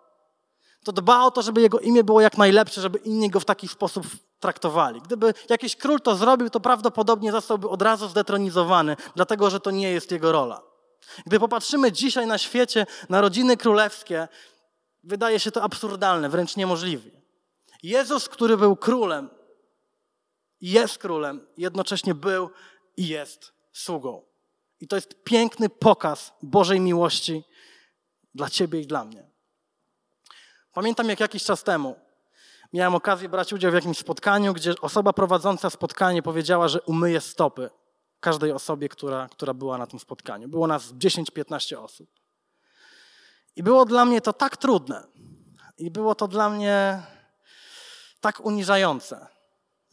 to 0.83 0.91
dba 0.91 1.23
o 1.23 1.31
to, 1.31 1.41
żeby 1.41 1.61
jego 1.61 1.79
imię 1.79 2.03
było 2.03 2.21
jak 2.21 2.37
najlepsze, 2.37 2.81
żeby 2.81 2.97
inni 2.97 3.29
go 3.29 3.39
w 3.39 3.45
taki 3.45 3.67
sposób 3.67 4.07
traktowali. 4.39 5.01
Gdyby 5.01 5.33
jakiś 5.49 5.75
król 5.75 6.01
to 6.01 6.15
zrobił, 6.15 6.49
to 6.49 6.59
prawdopodobnie 6.59 7.31
zostałby 7.31 7.69
od 7.69 7.81
razu 7.81 8.07
zdetronizowany, 8.07 8.95
dlatego 9.15 9.49
że 9.49 9.59
to 9.59 9.71
nie 9.71 9.91
jest 9.91 10.11
jego 10.11 10.31
rola. 10.31 10.61
Gdy 11.25 11.39
popatrzymy 11.39 11.91
dzisiaj 11.91 12.27
na 12.27 12.37
świecie, 12.37 12.85
na 13.09 13.21
rodziny 13.21 13.57
królewskie, 13.57 14.27
wydaje 15.03 15.39
się 15.39 15.51
to 15.51 15.63
absurdalne, 15.63 16.29
wręcz 16.29 16.55
niemożliwe. 16.55 17.09
Jezus, 17.83 18.29
który 18.29 18.57
był 18.57 18.75
królem, 18.75 19.29
jest 20.61 20.97
królem, 20.97 21.47
jednocześnie 21.57 22.15
był 22.15 22.49
i 22.97 23.07
jest 23.07 23.53
sługą. 23.73 24.25
I 24.79 24.87
to 24.87 24.95
jest 24.95 25.23
piękny 25.23 25.69
pokaz 25.69 26.33
Bożej 26.41 26.79
miłości 26.79 27.43
dla 28.35 28.49
Ciebie 28.49 28.81
i 28.81 28.87
dla 28.87 29.05
mnie. 29.05 29.29
Pamiętam, 30.73 31.09
jak 31.09 31.19
jakiś 31.19 31.43
czas 31.43 31.63
temu 31.63 31.95
miałem 32.73 32.95
okazję 32.95 33.29
brać 33.29 33.53
udział 33.53 33.71
w 33.71 33.75
jakimś 33.75 33.97
spotkaniu, 33.97 34.53
gdzie 34.53 34.73
osoba 34.81 35.13
prowadząca 35.13 35.69
spotkanie 35.69 36.23
powiedziała, 36.23 36.67
że 36.67 36.81
umyje 36.81 37.21
stopy 37.21 37.69
każdej 38.19 38.51
osobie, 38.51 38.89
która, 38.89 39.29
która 39.29 39.53
była 39.53 39.77
na 39.77 39.87
tym 39.87 39.99
spotkaniu. 39.99 40.47
Było 40.47 40.67
nas 40.67 40.93
10-15 40.93 41.77
osób. 41.77 42.09
I 43.55 43.63
było 43.63 43.85
dla 43.85 44.05
mnie 44.05 44.21
to 44.21 44.33
tak 44.33 44.57
trudne. 44.57 45.07
I 45.77 45.91
było 45.91 46.15
to 46.15 46.27
dla 46.27 46.49
mnie 46.49 47.01
tak 48.21 48.45
uniżające, 48.45 49.27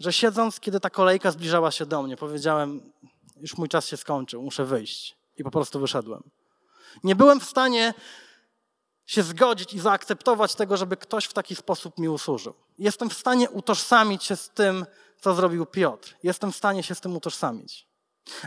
że 0.00 0.12
siedząc, 0.12 0.60
kiedy 0.60 0.80
ta 0.80 0.90
kolejka 0.90 1.30
zbliżała 1.30 1.70
się 1.70 1.86
do 1.86 2.02
mnie, 2.02 2.16
powiedziałem: 2.16 2.92
Już 3.36 3.56
mój 3.56 3.68
czas 3.68 3.86
się 3.86 3.96
skończył, 3.96 4.42
muszę 4.42 4.64
wyjść. 4.64 5.16
I 5.36 5.44
po 5.44 5.50
prostu 5.50 5.80
wyszedłem. 5.80 6.22
Nie 7.04 7.16
byłem 7.16 7.40
w 7.40 7.44
stanie 7.44 7.94
się 9.06 9.22
zgodzić 9.22 9.74
i 9.74 9.80
zaakceptować 9.80 10.54
tego, 10.54 10.76
żeby 10.76 10.96
ktoś 10.96 11.24
w 11.24 11.32
taki 11.32 11.56
sposób 11.56 11.98
mi 11.98 12.08
usłużył. 12.08 12.54
Jestem 12.78 13.10
w 13.10 13.14
stanie 13.14 13.50
utożsamić 13.50 14.24
się 14.24 14.36
z 14.36 14.50
tym, 14.50 14.86
co 15.20 15.34
zrobił 15.34 15.66
Piotr. 15.66 16.14
Jestem 16.22 16.52
w 16.52 16.56
stanie 16.56 16.82
się 16.82 16.94
z 16.94 17.00
tym 17.00 17.16
utożsamić. 17.16 17.87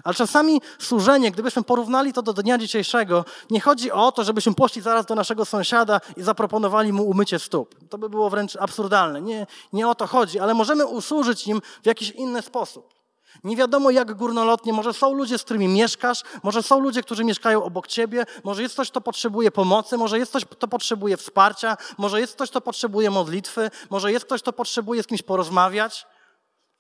Ale 0.03 0.15
czasami 0.15 0.61
służenie, 0.79 1.31
gdybyśmy 1.31 1.63
porównali 1.63 2.13
to 2.13 2.21
do 2.21 2.33
dnia 2.33 2.57
dzisiejszego, 2.57 3.25
nie 3.49 3.61
chodzi 3.61 3.91
o 3.91 4.11
to, 4.11 4.23
żebyśmy 4.23 4.53
poszli 4.53 4.81
zaraz 4.81 5.05
do 5.05 5.15
naszego 5.15 5.45
sąsiada 5.45 6.01
i 6.17 6.23
zaproponowali 6.23 6.93
mu 6.93 7.03
umycie 7.03 7.39
stóp. 7.39 7.75
To 7.89 7.97
by 7.97 8.09
było 8.09 8.29
wręcz 8.29 8.55
absurdalne. 8.55 9.21
Nie, 9.21 9.47
nie 9.73 9.87
o 9.87 9.95
to 9.95 10.07
chodzi, 10.07 10.39
ale 10.39 10.53
możemy 10.53 10.85
usłużyć 10.85 11.47
im 11.47 11.61
w 11.83 11.85
jakiś 11.85 12.11
inny 12.11 12.41
sposób. 12.41 13.01
Nie 13.43 13.55
wiadomo 13.55 13.91
jak 13.91 14.13
górnolotnie, 14.13 14.73
może 14.73 14.93
są 14.93 15.13
ludzie, 15.13 15.37
z 15.37 15.43
którymi 15.43 15.67
mieszkasz, 15.67 16.23
może 16.43 16.63
są 16.63 16.79
ludzie, 16.79 17.03
którzy 17.03 17.23
mieszkają 17.23 17.63
obok 17.63 17.87
ciebie, 17.87 18.25
może 18.43 18.61
jest 18.61 18.73
ktoś, 18.73 18.91
kto 18.91 19.01
potrzebuje 19.01 19.51
pomocy, 19.51 19.97
może 19.97 20.19
jest 20.19 20.31
ktoś, 20.31 20.45
kto 20.45 20.67
potrzebuje 20.67 21.17
wsparcia, 21.17 21.77
może 21.97 22.21
jest 22.21 22.33
ktoś, 22.33 22.49
kto 22.49 22.61
potrzebuje 22.61 23.09
modlitwy, 23.09 23.71
może 23.89 24.11
jest 24.11 24.25
ktoś, 24.25 24.41
kto 24.41 24.53
potrzebuje 24.53 25.03
z 25.03 25.07
kimś 25.07 25.21
porozmawiać. 25.21 26.05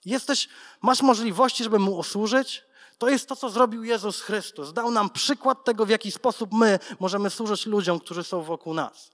Jesteś, 0.05 0.49
masz 0.81 1.01
możliwości, 1.01 1.63
żeby 1.63 1.79
mu 1.79 1.97
usłużyć. 1.97 2.63
To 3.01 3.09
jest 3.09 3.27
to, 3.27 3.35
co 3.35 3.49
zrobił 3.49 3.83
Jezus 3.83 4.21
Chrystus. 4.21 4.73
Dał 4.73 4.91
nam 4.91 5.09
przykład 5.09 5.63
tego, 5.63 5.85
w 5.85 5.89
jaki 5.89 6.11
sposób 6.11 6.53
my 6.53 6.79
możemy 6.99 7.29
służyć 7.29 7.65
ludziom, 7.65 7.99
którzy 7.99 8.23
są 8.23 8.41
wokół 8.41 8.73
nas. 8.73 9.11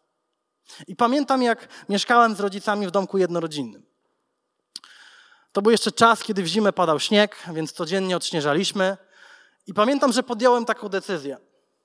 I 0.87 0.95
pamiętam, 0.95 1.43
jak 1.43 1.67
mieszkałem 1.89 2.35
z 2.35 2.39
rodzicami 2.39 2.87
w 2.87 2.91
domku 2.91 3.17
jednorodzinnym. 3.17 3.85
To 5.51 5.61
był 5.61 5.71
jeszcze 5.71 5.91
czas, 5.91 6.23
kiedy 6.23 6.43
w 6.43 6.47
zimę 6.47 6.73
padał 6.73 6.99
śnieg, 6.99 7.35
więc 7.53 7.71
codziennie 7.71 8.17
odśnieżaliśmy. 8.17 8.97
I 9.67 9.73
pamiętam, 9.73 10.11
że 10.11 10.23
podjąłem 10.23 10.65
taką 10.65 10.89
decyzję. 10.89 11.37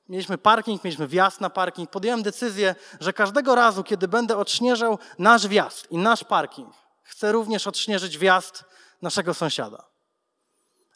Mieliśmy 0.09 0.39
parking, 0.39 0.85
mieliśmy 0.85 1.09
wjazd 1.09 1.41
na 1.41 1.51
parking. 1.51 1.91
Podjąłem 1.91 2.23
decyzję, 2.23 2.75
że 3.01 3.13
każdego 3.13 3.55
razu, 3.55 3.85
kiedy 3.85 4.09
będę 4.09 4.37
odśnieżał 4.37 4.99
nasz 5.19 5.47
wjazd 5.47 5.91
i 5.91 5.99
nasz 5.99 6.25
parking, 6.25 6.75
chcę 7.03 7.33
również 7.33 7.67
odśnieżyć 7.67 8.19
wjazd 8.19 8.65
naszego 9.03 9.35
sąsiada. 9.35 9.92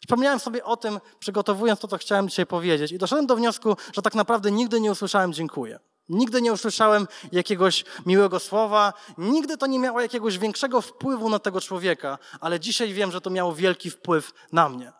Przypomniałem 0.07 0.39
sobie 0.39 0.63
o 0.63 0.77
tym, 0.77 0.99
przygotowując 1.19 1.79
to, 1.79 1.87
co 1.87 1.97
chciałem 1.97 2.29
dzisiaj 2.29 2.45
powiedzieć, 2.45 2.91
i 2.91 2.97
doszedłem 2.97 3.25
do 3.25 3.35
wniosku, 3.35 3.77
że 3.93 4.01
tak 4.01 4.15
naprawdę 4.15 4.51
nigdy 4.51 4.81
nie 4.81 4.91
usłyszałem 4.91 5.33
dziękuję. 5.33 5.79
Nigdy 6.09 6.41
nie 6.41 6.53
usłyszałem 6.53 7.07
jakiegoś 7.31 7.85
miłego 8.05 8.39
słowa, 8.39 8.93
nigdy 9.17 9.57
to 9.57 9.67
nie 9.67 9.79
miało 9.79 10.01
jakiegoś 10.01 10.37
większego 10.37 10.81
wpływu 10.81 11.29
na 11.29 11.39
tego 11.39 11.61
człowieka, 11.61 12.17
ale 12.39 12.59
dzisiaj 12.59 12.93
wiem, 12.93 13.11
że 13.11 13.21
to 13.21 13.29
miało 13.29 13.55
wielki 13.55 13.89
wpływ 13.89 14.33
na 14.51 14.69
mnie. 14.69 14.91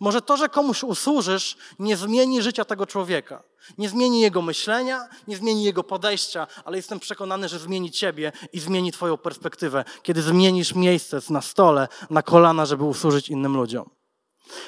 Może 0.00 0.22
to, 0.22 0.36
że 0.36 0.48
komuś 0.48 0.82
usłużysz, 0.82 1.56
nie 1.78 1.96
zmieni 1.96 2.42
życia 2.42 2.64
tego 2.64 2.86
człowieka, 2.86 3.42
nie 3.78 3.88
zmieni 3.88 4.20
jego 4.20 4.42
myślenia, 4.42 5.08
nie 5.28 5.36
zmieni 5.36 5.64
jego 5.64 5.84
podejścia, 5.84 6.46
ale 6.64 6.76
jestem 6.76 7.00
przekonany, 7.00 7.48
że 7.48 7.58
zmieni 7.58 7.90
ciebie 7.90 8.32
i 8.52 8.60
zmieni 8.60 8.92
twoją 8.92 9.16
perspektywę, 9.16 9.84
kiedy 10.02 10.22
zmienisz 10.22 10.74
miejsce 10.74 11.18
na 11.30 11.42
stole, 11.42 11.88
na 12.10 12.22
kolana, 12.22 12.66
żeby 12.66 12.84
usłużyć 12.84 13.28
innym 13.28 13.56
ludziom. 13.56 13.90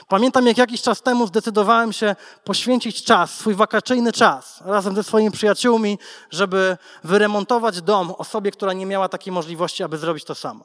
Pamiętam, 0.08 0.46
jak 0.46 0.58
jakiś 0.58 0.82
czas 0.82 1.02
temu 1.02 1.26
zdecydowałem 1.26 1.92
się 1.92 2.16
poświęcić 2.44 3.04
czas, 3.04 3.34
swój 3.34 3.54
wakacyjny 3.54 4.12
czas, 4.12 4.60
razem 4.64 4.94
ze 4.94 5.04
swoimi 5.04 5.30
przyjaciółmi, 5.30 5.98
żeby 6.30 6.76
wyremontować 7.04 7.82
dom 7.82 8.10
osobie, 8.10 8.50
która 8.50 8.72
nie 8.72 8.86
miała 8.86 9.08
takiej 9.08 9.32
możliwości, 9.32 9.82
aby 9.82 9.98
zrobić 9.98 10.24
to 10.24 10.34
samo. 10.34 10.64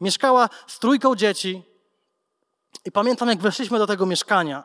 Mieszkała 0.00 0.48
z 0.66 0.78
trójką 0.78 1.16
dzieci 1.16 1.62
i 2.84 2.92
pamiętam, 2.92 3.28
jak 3.28 3.38
weszliśmy 3.38 3.78
do 3.78 3.86
tego 3.86 4.06
mieszkania. 4.06 4.64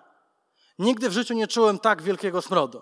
Nigdy 0.80 1.10
w 1.10 1.14
życiu 1.14 1.34
nie 1.34 1.48
czułem 1.48 1.80
tak 1.80 2.02
wielkiego 2.02 2.42
smrodu. 2.42 2.82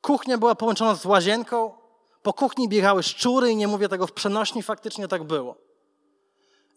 Kuchnia 0.00 0.38
była 0.38 0.54
połączona 0.54 0.94
z 0.94 1.04
łazienką, 1.04 1.74
po 2.22 2.32
kuchni 2.32 2.68
biegały 2.68 3.02
szczury 3.02 3.50
i 3.50 3.56
nie 3.56 3.68
mówię 3.68 3.88
tego 3.88 4.06
w 4.06 4.12
przenośni, 4.12 4.62
faktycznie 4.62 5.08
tak 5.08 5.24
było. 5.24 5.65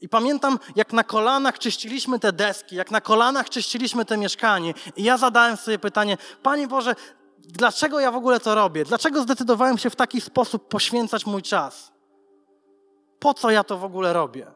I 0.01 0.09
pamiętam, 0.09 0.59
jak 0.75 0.93
na 0.93 1.03
kolanach 1.03 1.59
czyściliśmy 1.59 2.19
te 2.19 2.33
deski, 2.33 2.75
jak 2.75 2.91
na 2.91 3.01
kolanach 3.01 3.49
czyściliśmy 3.49 4.05
te 4.05 4.17
mieszkanie. 4.17 4.73
I 4.95 5.03
ja 5.03 5.17
zadałem 5.17 5.57
sobie 5.57 5.79
pytanie, 5.79 6.17
Panie 6.43 6.67
Boże, 6.67 6.95
dlaczego 7.37 7.99
ja 7.99 8.11
w 8.11 8.15
ogóle 8.15 8.39
to 8.39 8.55
robię? 8.55 8.85
Dlaczego 8.85 9.23
zdecydowałem 9.23 9.77
się 9.77 9.89
w 9.89 9.95
taki 9.95 10.21
sposób 10.21 10.67
poświęcać 10.67 11.25
mój 11.25 11.41
czas? 11.41 11.91
Po 13.19 13.33
co 13.33 13.51
ja 13.51 13.63
to 13.63 13.77
w 13.77 13.83
ogóle 13.83 14.13
robię? 14.13 14.47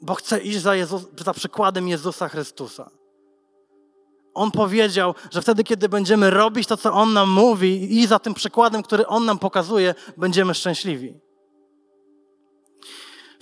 Bo 0.00 0.14
chcę 0.14 0.40
iść 0.40 0.60
za, 0.60 0.74
Jezus, 0.74 1.02
za 1.24 1.34
przykładem 1.34 1.88
Jezusa 1.88 2.28
Chrystusa. 2.28 2.90
On 4.34 4.50
powiedział, 4.50 5.14
że 5.30 5.42
wtedy, 5.42 5.64
kiedy 5.64 5.88
będziemy 5.88 6.30
robić 6.30 6.68
to, 6.68 6.76
co 6.76 6.92
On 6.92 7.12
nam 7.12 7.30
mówi 7.30 7.98
i 7.98 8.06
za 8.06 8.18
tym 8.18 8.34
przykładem, 8.34 8.82
który 8.82 9.06
On 9.06 9.24
nam 9.24 9.38
pokazuje, 9.38 9.94
będziemy 10.16 10.54
szczęśliwi. 10.54 11.25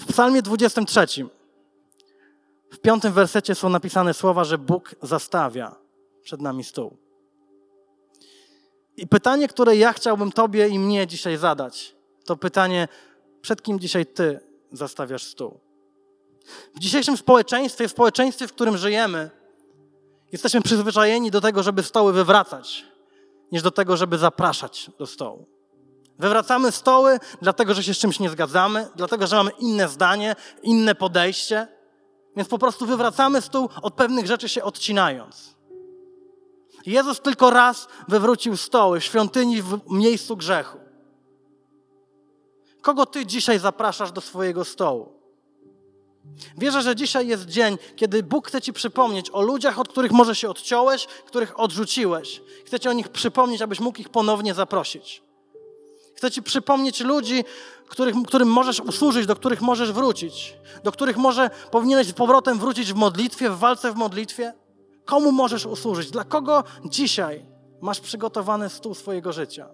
W 0.05 0.07
Psalmie 0.07 0.43
23, 0.43 1.07
w 2.71 2.79
piątym 2.79 3.12
wersecie 3.12 3.55
są 3.55 3.69
napisane 3.69 4.14
słowa, 4.14 4.45
że 4.45 4.59
Bóg 4.59 4.95
zastawia 5.03 5.77
przed 6.23 6.40
nami 6.40 6.64
stół. 6.64 6.97
I 8.97 9.07
pytanie, 9.07 9.49
które 9.49 9.77
ja 9.77 9.93
chciałbym 9.93 10.33
Tobie 10.33 10.69
i 10.69 10.79
mnie 10.79 11.07
dzisiaj 11.07 11.37
zadać, 11.37 11.97
to 12.25 12.37
pytanie, 12.37 12.88
przed 13.40 13.62
kim 13.62 13.81
dzisiaj 13.81 14.07
Ty 14.07 14.40
zastawiasz 14.73 15.23
stół? 15.23 15.61
W 16.75 16.79
dzisiejszym 16.79 17.17
społeczeństwie, 17.17 17.88
w 17.88 17.90
społeczeństwie, 17.90 18.47
w 18.47 18.53
którym 18.53 18.77
żyjemy, 18.77 19.31
jesteśmy 20.33 20.62
przyzwyczajeni 20.62 21.31
do 21.31 21.40
tego, 21.40 21.62
żeby 21.62 21.83
stoły 21.83 22.12
wywracać, 22.12 22.85
niż 23.53 23.62
do 23.62 23.71
tego, 23.71 23.97
żeby 23.97 24.19
zapraszać 24.19 24.90
do 24.99 25.07
stołu. 25.07 25.54
Wywracamy 26.18 26.72
stoły, 26.72 27.20
dlatego 27.42 27.74
że 27.74 27.83
się 27.83 27.94
z 27.94 27.98
czymś 27.98 28.20
nie 28.20 28.31
zgadzamy, 28.31 28.88
dlatego 28.96 29.27
że 29.27 29.37
mamy 29.37 29.50
inne 29.50 29.88
zdanie, 29.88 30.37
inne 30.62 30.94
podejście. 30.94 31.68
Więc 32.37 32.48
po 32.48 32.59
prostu 32.59 32.87
wywracamy 32.87 33.42
stół 33.42 33.68
od 33.83 33.94
pewnych 33.94 34.27
rzeczy 34.27 34.48
się 34.48 34.62
odcinając. 34.62 35.55
Jezus 36.87 37.20
tylko 37.20 37.50
raz 37.50 37.88
wywrócił 38.09 38.57
stoły 38.57 39.00
w 39.00 39.05
świątyni 39.05 39.62
w 39.62 39.81
miejscu 39.90 40.37
grzechu. 40.37 40.79
Kogo 42.83 43.07
ty 43.07 43.27
dzisiaj 43.27 43.59
zapraszasz 43.59 44.12
do 44.12 44.20
swojego 44.20 44.64
stołu? 44.64 45.12
Wierzę, 46.59 46.83
że 46.83 46.96
dzisiaj 46.96 47.27
jest 47.27 47.46
dzień, 47.46 47.79
kiedy 47.96 48.22
Bóg 48.22 48.48
chce 48.48 48.62
ci 48.62 48.72
przypomnieć 48.72 49.31
o 49.31 49.42
ludziach, 49.42 49.79
od 49.79 49.88
których 49.88 50.12
może 50.12 50.35
się 50.35 50.50
odciąłeś, 50.50 51.07
których 51.07 51.61
odrzuciłeś. 51.61 52.42
Chce 52.64 52.81
ci 52.81 52.88
o 52.88 52.92
nich 52.92 53.09
przypomnieć, 53.09 53.62
abyś 53.62 53.81
mógł 53.81 54.00
ich 54.00 54.09
ponownie 54.09 54.55
zaprosić. 54.55 55.24
Chcę 56.14 56.31
Ci 56.31 56.42
przypomnieć 56.42 57.00
ludzi, 57.00 57.44
których, 57.88 58.14
którym 58.27 58.48
możesz 58.48 58.81
usłużyć, 58.81 59.27
do 59.27 59.37
których 59.37 59.61
możesz 59.61 59.92
wrócić, 59.92 60.57
do 60.85 60.92
których 60.92 61.16
może 61.16 61.50
powinieneś 61.70 62.07
z 62.07 62.12
powrotem 62.12 62.59
wrócić 62.59 62.92
w 62.92 62.96
modlitwie, 62.96 63.50
w 63.50 63.59
walce 63.59 63.92
w 63.92 63.96
modlitwie. 63.96 64.53
Komu 65.05 65.33
możesz 65.33 65.66
usłużyć? 65.66 66.11
Dla 66.11 66.24
kogo 66.24 66.64
dzisiaj 66.85 67.44
masz 67.81 68.00
przygotowany 68.00 68.68
stół 68.68 68.94
swojego 68.94 69.33
życia? 69.33 69.68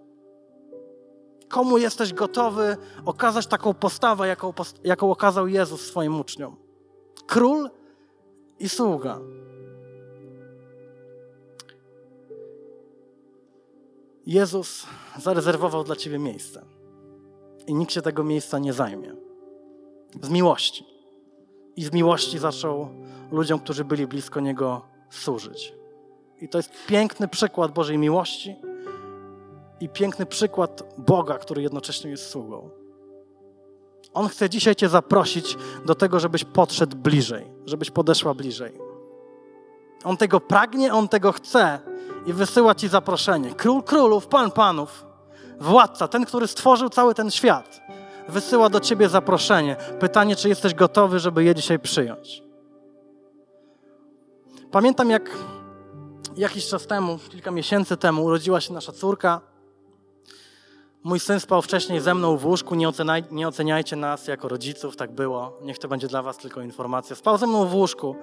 Komu 1.48 1.78
jesteś 1.78 2.12
gotowy 2.12 2.76
okazać 3.04 3.46
taką 3.46 3.74
postawę, 3.74 4.28
jaką, 4.28 4.52
jaką 4.84 5.10
okazał 5.10 5.48
Jezus 5.48 5.80
swoim 5.80 6.20
uczniom? 6.20 6.56
Król 7.26 7.70
i 8.58 8.68
sługa. 8.68 9.18
Jezus 14.30 14.86
zarezerwował 15.18 15.84
dla 15.84 15.96
ciebie 15.96 16.18
miejsce 16.18 16.64
i 17.66 17.74
nikt 17.74 17.92
się 17.92 18.02
tego 18.02 18.24
miejsca 18.24 18.58
nie 18.58 18.72
zajmie. 18.72 19.14
Z 20.22 20.28
miłości. 20.28 20.84
I 21.76 21.84
z 21.84 21.92
miłości 21.92 22.38
zaczął 22.38 22.88
ludziom, 23.30 23.60
którzy 23.60 23.84
byli 23.84 24.06
blisko 24.06 24.40
Niego, 24.40 24.82
służyć. 25.10 25.74
I 26.40 26.48
to 26.48 26.58
jest 26.58 26.70
piękny 26.86 27.28
przykład 27.28 27.72
Bożej 27.72 27.98
miłości 27.98 28.56
i 29.80 29.88
piękny 29.88 30.26
przykład 30.26 30.94
Boga, 30.98 31.38
który 31.38 31.62
jednocześnie 31.62 32.10
jest 32.10 32.30
sługą. 32.30 32.70
On 34.14 34.28
chce 34.28 34.50
dzisiaj 34.50 34.76
Cię 34.76 34.88
zaprosić 34.88 35.56
do 35.86 35.94
tego, 35.94 36.20
żebyś 36.20 36.44
podszedł 36.44 36.96
bliżej, 36.96 37.46
żebyś 37.66 37.90
podeszła 37.90 38.34
bliżej. 38.34 38.89
On 40.04 40.16
tego 40.16 40.40
pragnie, 40.40 40.92
on 40.92 41.08
tego 41.08 41.32
chce, 41.32 41.78
i 42.26 42.32
wysyła 42.32 42.74
ci 42.74 42.88
zaproszenie. 42.88 43.54
Król 43.54 43.82
królów, 43.82 44.26
pan 44.26 44.50
panów, 44.50 45.04
władca, 45.60 46.08
ten, 46.08 46.24
który 46.24 46.46
stworzył 46.46 46.88
cały 46.88 47.14
ten 47.14 47.30
świat, 47.30 47.80
wysyła 48.28 48.70
do 48.70 48.80
ciebie 48.80 49.08
zaproszenie. 49.08 49.76
Pytanie, 50.00 50.36
czy 50.36 50.48
jesteś 50.48 50.74
gotowy, 50.74 51.18
żeby 51.18 51.44
je 51.44 51.54
dzisiaj 51.54 51.78
przyjąć. 51.78 52.42
Pamiętam, 54.70 55.10
jak 55.10 55.30
jakiś 56.36 56.66
czas 56.66 56.86
temu, 56.86 57.18
kilka 57.30 57.50
miesięcy 57.50 57.96
temu, 57.96 58.24
urodziła 58.24 58.60
się 58.60 58.72
nasza 58.72 58.92
córka. 58.92 59.40
Mój 61.02 61.20
syn 61.20 61.40
spał 61.40 61.62
wcześniej 61.62 62.00
ze 62.00 62.14
mną 62.14 62.36
w 62.36 62.46
łóżku. 62.46 62.74
Nie, 62.74 62.88
oceniaj, 62.88 63.24
nie 63.30 63.48
oceniajcie 63.48 63.96
nas 63.96 64.26
jako 64.26 64.48
rodziców, 64.48 64.96
tak 64.96 65.12
było. 65.12 65.58
Niech 65.62 65.78
to 65.78 65.88
będzie 65.88 66.08
dla 66.08 66.22
Was 66.22 66.36
tylko 66.36 66.60
informacja. 66.60 67.16
Spał 67.16 67.38
ze 67.38 67.46
mną 67.46 67.66
w 67.66 67.74
łóżku. 67.74 68.16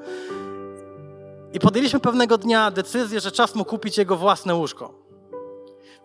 I 1.53 1.59
podjęliśmy 1.59 1.99
pewnego 1.99 2.37
dnia 2.37 2.71
decyzję, 2.71 3.19
że 3.19 3.31
czas 3.31 3.55
mu 3.55 3.65
kupić 3.65 3.97
jego 3.97 4.17
własne 4.17 4.55
łóżko. 4.55 4.93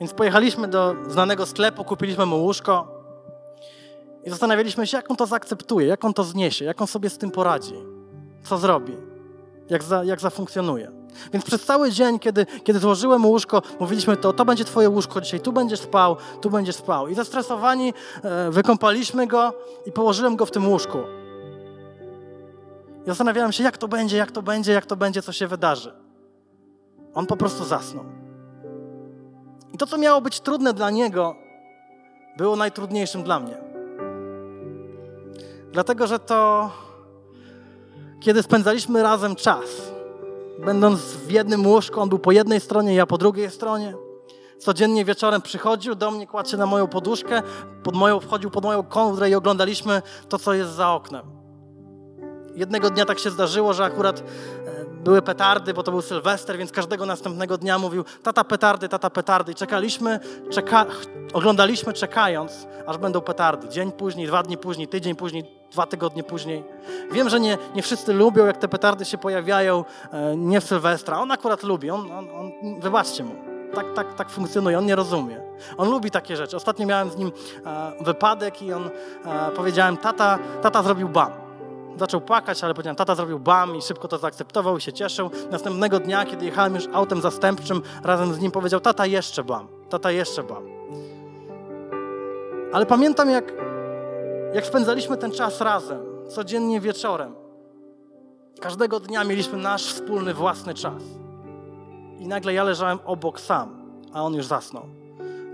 Więc 0.00 0.14
pojechaliśmy 0.14 0.68
do 0.68 0.94
znanego 1.08 1.46
sklepu, 1.46 1.84
kupiliśmy 1.84 2.26
mu 2.26 2.42
łóżko 2.42 2.88
i 4.24 4.30
zastanawialiśmy 4.30 4.86
się, 4.86 4.96
jak 4.96 5.10
on 5.10 5.16
to 5.16 5.26
zaakceptuje, 5.26 5.86
jak 5.86 6.04
on 6.04 6.14
to 6.14 6.24
zniesie, 6.24 6.64
jak 6.64 6.80
on 6.80 6.86
sobie 6.86 7.10
z 7.10 7.18
tym 7.18 7.30
poradzi, 7.30 7.74
co 8.44 8.58
zrobi, 8.58 8.96
jak, 9.70 9.82
za, 9.82 10.04
jak 10.04 10.20
zafunkcjonuje. 10.20 10.92
Więc 11.32 11.44
przez 11.44 11.64
cały 11.64 11.90
dzień, 11.90 12.18
kiedy, 12.18 12.46
kiedy 12.64 12.78
złożyłem 12.78 13.26
łóżko, 13.26 13.62
mówiliśmy 13.80 14.16
to, 14.16 14.32
to 14.32 14.44
będzie 14.44 14.64
twoje 14.64 14.88
łóżko 14.88 15.20
dzisiaj, 15.20 15.40
tu 15.40 15.52
będziesz 15.52 15.80
spał, 15.80 16.16
tu 16.40 16.50
będziesz 16.50 16.76
spał. 16.76 17.08
I 17.08 17.14
zestresowani 17.14 17.94
e, 18.22 18.50
wykąpaliśmy 18.50 19.26
go 19.26 19.52
i 19.86 19.92
położyłem 19.92 20.36
go 20.36 20.46
w 20.46 20.50
tym 20.50 20.68
łóżku. 20.68 20.98
I 23.02 23.06
zastanawiałem 23.06 23.52
się, 23.52 23.64
jak 23.64 23.78
to 23.78 23.88
będzie, 23.88 24.16
jak 24.16 24.30
to 24.30 24.42
będzie, 24.42 24.72
jak 24.72 24.86
to 24.86 24.96
będzie, 24.96 25.22
co 25.22 25.32
się 25.32 25.46
wydarzy. 25.46 25.92
On 27.14 27.26
po 27.26 27.36
prostu 27.36 27.64
zasnął. 27.64 28.04
I 29.72 29.78
to, 29.78 29.86
co 29.86 29.98
miało 29.98 30.20
być 30.20 30.40
trudne 30.40 30.72
dla 30.72 30.90
niego, 30.90 31.36
było 32.36 32.56
najtrudniejszym 32.56 33.22
dla 33.22 33.40
mnie. 33.40 33.56
Dlatego, 35.72 36.06
że 36.06 36.18
to, 36.18 36.70
kiedy 38.20 38.42
spędzaliśmy 38.42 39.02
razem 39.02 39.36
czas, 39.36 39.92
będąc 40.64 41.00
w 41.00 41.30
jednym 41.30 41.66
łóżku, 41.66 42.00
on 42.00 42.08
był 42.08 42.18
po 42.18 42.32
jednej 42.32 42.60
stronie, 42.60 42.94
ja 42.94 43.06
po 43.06 43.18
drugiej 43.18 43.50
stronie. 43.50 43.94
Codziennie 44.58 45.04
wieczorem 45.04 45.42
przychodził 45.42 45.94
do 45.94 46.10
mnie, 46.10 46.26
kładł 46.26 46.48
się 46.48 46.56
na 46.56 46.66
moją 46.66 46.86
poduszkę, 46.86 47.42
pod 47.82 47.94
moją, 47.94 48.20
wchodził 48.20 48.50
pod 48.50 48.64
moją 48.64 48.82
kołdrę 48.82 49.30
i 49.30 49.34
oglądaliśmy 49.34 50.02
to, 50.28 50.38
co 50.38 50.54
jest 50.54 50.70
za 50.70 50.92
oknem. 50.92 51.41
Jednego 52.54 52.90
dnia 52.90 53.04
tak 53.04 53.18
się 53.18 53.30
zdarzyło, 53.30 53.72
że 53.72 53.84
akurat 53.84 54.20
e, 54.20 54.22
były 55.04 55.22
petardy, 55.22 55.74
bo 55.74 55.82
to 55.82 55.90
był 55.90 56.02
Sylwester, 56.02 56.58
więc 56.58 56.72
każdego 56.72 57.06
następnego 57.06 57.58
dnia 57.58 57.78
mówił 57.78 58.04
tata 58.22 58.44
petardy, 58.44 58.88
tata 58.88 59.10
petardy. 59.10 59.52
I 59.52 59.54
czekaliśmy, 59.54 60.20
czeka, 60.50 60.86
oglądaliśmy 61.32 61.92
czekając, 61.92 62.66
aż 62.86 62.98
będą 62.98 63.20
petardy. 63.20 63.68
Dzień 63.68 63.92
później, 63.92 64.26
dwa 64.26 64.42
dni 64.42 64.58
później, 64.58 64.88
tydzień 64.88 65.16
później, 65.16 65.44
dwa 65.72 65.86
tygodnie 65.86 66.22
później. 66.22 66.64
Wiem, 67.12 67.28
że 67.28 67.40
nie, 67.40 67.58
nie 67.74 67.82
wszyscy 67.82 68.12
lubią, 68.12 68.46
jak 68.46 68.56
te 68.56 68.68
petardy 68.68 69.04
się 69.04 69.18
pojawiają 69.18 69.84
e, 70.12 70.36
nie 70.36 70.60
w 70.60 70.64
Sylwestra. 70.64 71.20
On 71.20 71.30
akurat 71.30 71.62
lubi, 71.62 71.90
on, 71.90 72.12
on, 72.12 72.28
on 72.30 72.80
wybaczcie 72.80 73.24
mu. 73.24 73.34
Tak, 73.74 73.86
tak, 73.94 74.14
tak 74.14 74.30
funkcjonuje, 74.30 74.78
on 74.78 74.86
nie 74.86 74.96
rozumie. 74.96 75.40
On 75.76 75.90
lubi 75.90 76.10
takie 76.10 76.36
rzeczy. 76.36 76.56
Ostatnio 76.56 76.86
miałem 76.86 77.10
z 77.10 77.16
nim 77.16 77.32
e, 77.66 77.92
wypadek 78.04 78.62
i 78.62 78.72
on 78.72 78.90
powiedziałem, 79.56 79.96
tata, 79.96 80.38
tata 80.62 80.82
zrobił 80.82 81.08
bam. 81.08 81.51
Zaczął 81.96 82.20
płakać, 82.20 82.64
ale 82.64 82.74
powiedziałem, 82.74 82.96
tata 82.96 83.14
zrobił 83.14 83.38
bam 83.38 83.76
i 83.76 83.82
szybko 83.82 84.08
to 84.08 84.18
zaakceptował 84.18 84.76
i 84.76 84.80
się 84.80 84.92
cieszył. 84.92 85.30
Następnego 85.50 86.00
dnia, 86.00 86.24
kiedy 86.24 86.44
jechałem 86.44 86.74
już 86.74 86.88
autem 86.92 87.20
zastępczym, 87.20 87.82
razem 88.04 88.34
z 88.34 88.40
nim 88.40 88.50
powiedział, 88.50 88.80
tata 88.80 89.06
jeszcze 89.06 89.44
bam, 89.44 89.68
tata 89.88 90.10
jeszcze 90.10 90.42
bam. 90.42 90.64
Ale 92.72 92.86
pamiętam, 92.86 93.30
jak, 93.30 93.52
jak 94.54 94.66
spędzaliśmy 94.66 95.16
ten 95.16 95.32
czas 95.32 95.60
razem, 95.60 96.00
codziennie 96.28 96.80
wieczorem. 96.80 97.34
Każdego 98.60 99.00
dnia 99.00 99.24
mieliśmy 99.24 99.58
nasz 99.58 99.86
wspólny, 99.86 100.34
własny 100.34 100.74
czas. 100.74 101.02
I 102.18 102.26
nagle 102.26 102.54
ja 102.54 102.64
leżałem 102.64 102.98
obok 103.04 103.40
sam, 103.40 103.82
a 104.12 104.22
on 104.22 104.34
już 104.34 104.46
zasnął. 104.46 104.84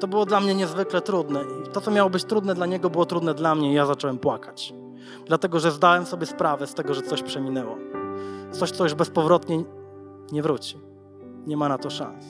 To 0.00 0.08
było 0.08 0.26
dla 0.26 0.40
mnie 0.40 0.54
niezwykle 0.54 1.00
trudne. 1.00 1.40
I 1.66 1.72
to, 1.72 1.80
co 1.80 1.90
miało 1.90 2.10
być 2.10 2.24
trudne 2.24 2.54
dla 2.54 2.66
niego, 2.66 2.90
było 2.90 3.06
trudne 3.06 3.34
dla 3.34 3.54
mnie 3.54 3.70
i 3.70 3.74
ja 3.74 3.86
zacząłem 3.86 4.18
płakać 4.18 4.74
dlatego 5.26 5.60
że 5.60 5.70
zdałem 5.70 6.06
sobie 6.06 6.26
sprawę 6.26 6.66
z 6.66 6.74
tego, 6.74 6.94
że 6.94 7.02
coś 7.02 7.22
przeminęło. 7.22 7.76
Coś, 8.52 8.70
co 8.70 8.84
już 8.84 8.94
bezpowrotnie 8.94 9.64
nie 10.32 10.42
wróci. 10.42 10.80
Nie 11.46 11.56
ma 11.56 11.68
na 11.68 11.78
to 11.78 11.90
szans. 11.90 12.24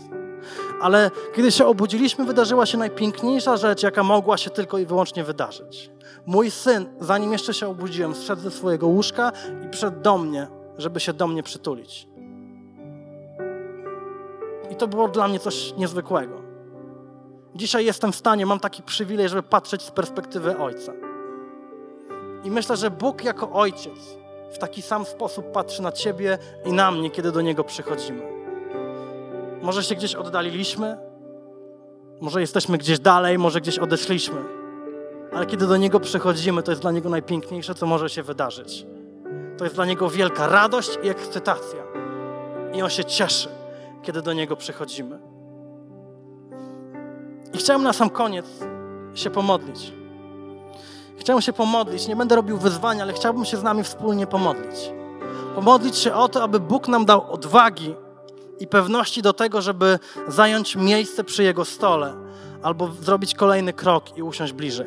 Ale 0.80 1.10
kiedy 1.34 1.52
się 1.52 1.66
obudziliśmy, 1.66 2.24
wydarzyła 2.24 2.66
się 2.66 2.78
najpiękniejsza 2.78 3.56
rzecz, 3.56 3.82
jaka 3.82 4.02
mogła 4.02 4.36
się 4.36 4.50
tylko 4.50 4.78
i 4.78 4.86
wyłącznie 4.86 5.24
wydarzyć. 5.24 5.90
Mój 6.26 6.50
syn, 6.50 6.86
zanim 7.00 7.32
jeszcze 7.32 7.54
się 7.54 7.68
obudziłem, 7.68 8.14
zszedł 8.14 8.42
ze 8.42 8.50
swojego 8.50 8.86
łóżka 8.86 9.32
i 9.66 9.68
przyszedł 9.68 10.00
do 10.00 10.18
mnie, 10.18 10.46
żeby 10.78 11.00
się 11.00 11.12
do 11.12 11.26
mnie 11.26 11.42
przytulić. 11.42 12.08
I 14.70 14.76
to 14.76 14.88
było 14.88 15.08
dla 15.08 15.28
mnie 15.28 15.38
coś 15.38 15.74
niezwykłego. 15.76 16.42
Dzisiaj 17.54 17.84
jestem 17.84 18.12
w 18.12 18.16
stanie, 18.16 18.46
mam 18.46 18.60
taki 18.60 18.82
przywilej, 18.82 19.28
żeby 19.28 19.42
patrzeć 19.42 19.82
z 19.82 19.90
perspektywy 19.90 20.58
ojca. 20.58 21.07
I 22.44 22.50
myślę, 22.50 22.76
że 22.76 22.90
Bóg 22.90 23.24
jako 23.24 23.52
ojciec 23.52 24.16
w 24.52 24.58
taki 24.58 24.82
sam 24.82 25.04
sposób 25.04 25.52
patrzy 25.52 25.82
na 25.82 25.92
ciebie 25.92 26.38
i 26.64 26.72
na 26.72 26.90
mnie, 26.90 27.10
kiedy 27.10 27.32
do 27.32 27.40
niego 27.40 27.64
przychodzimy. 27.64 28.22
Może 29.62 29.82
się 29.82 29.94
gdzieś 29.94 30.14
oddaliliśmy, 30.14 30.98
może 32.20 32.40
jesteśmy 32.40 32.78
gdzieś 32.78 32.98
dalej, 32.98 33.38
może 33.38 33.60
gdzieś 33.60 33.78
odeszliśmy, 33.78 34.44
ale 35.32 35.46
kiedy 35.46 35.66
do 35.66 35.76
niego 35.76 36.00
przychodzimy, 36.00 36.62
to 36.62 36.72
jest 36.72 36.82
dla 36.82 36.92
niego 36.92 37.08
najpiękniejsze, 37.08 37.74
co 37.74 37.86
może 37.86 38.10
się 38.10 38.22
wydarzyć. 38.22 38.86
To 39.58 39.64
jest 39.64 39.76
dla 39.76 39.84
niego 39.84 40.10
wielka 40.10 40.48
radość 40.48 40.98
i 41.02 41.08
ekscytacja. 41.08 41.82
I 42.74 42.82
on 42.82 42.90
się 42.90 43.04
cieszy, 43.04 43.48
kiedy 44.02 44.22
do 44.22 44.32
niego 44.32 44.56
przychodzimy. 44.56 45.18
I 47.54 47.58
chciałem 47.58 47.82
na 47.82 47.92
sam 47.92 48.10
koniec 48.10 48.46
się 49.14 49.30
pomodlić. 49.30 49.97
Chciałem 51.18 51.42
się 51.42 51.52
pomodlić. 51.52 52.08
Nie 52.08 52.16
będę 52.16 52.36
robił 52.36 52.58
wyzwania, 52.58 53.02
ale 53.02 53.12
chciałbym 53.12 53.44
się 53.44 53.56
z 53.56 53.62
nami 53.62 53.84
wspólnie 53.84 54.26
pomodlić. 54.26 54.92
Pomodlić 55.54 55.96
się 55.96 56.14
o 56.14 56.28
to, 56.28 56.42
aby 56.42 56.60
Bóg 56.60 56.88
nam 56.88 57.04
dał 57.04 57.32
odwagi 57.32 57.94
i 58.60 58.66
pewności 58.66 59.22
do 59.22 59.32
tego, 59.32 59.62
żeby 59.62 59.98
zająć 60.28 60.76
miejsce 60.76 61.24
przy 61.24 61.42
Jego 61.42 61.64
stole 61.64 62.14
albo 62.62 62.88
zrobić 63.00 63.34
kolejny 63.34 63.72
krok 63.72 64.18
i 64.18 64.22
usiąść 64.22 64.52
bliżej. 64.52 64.86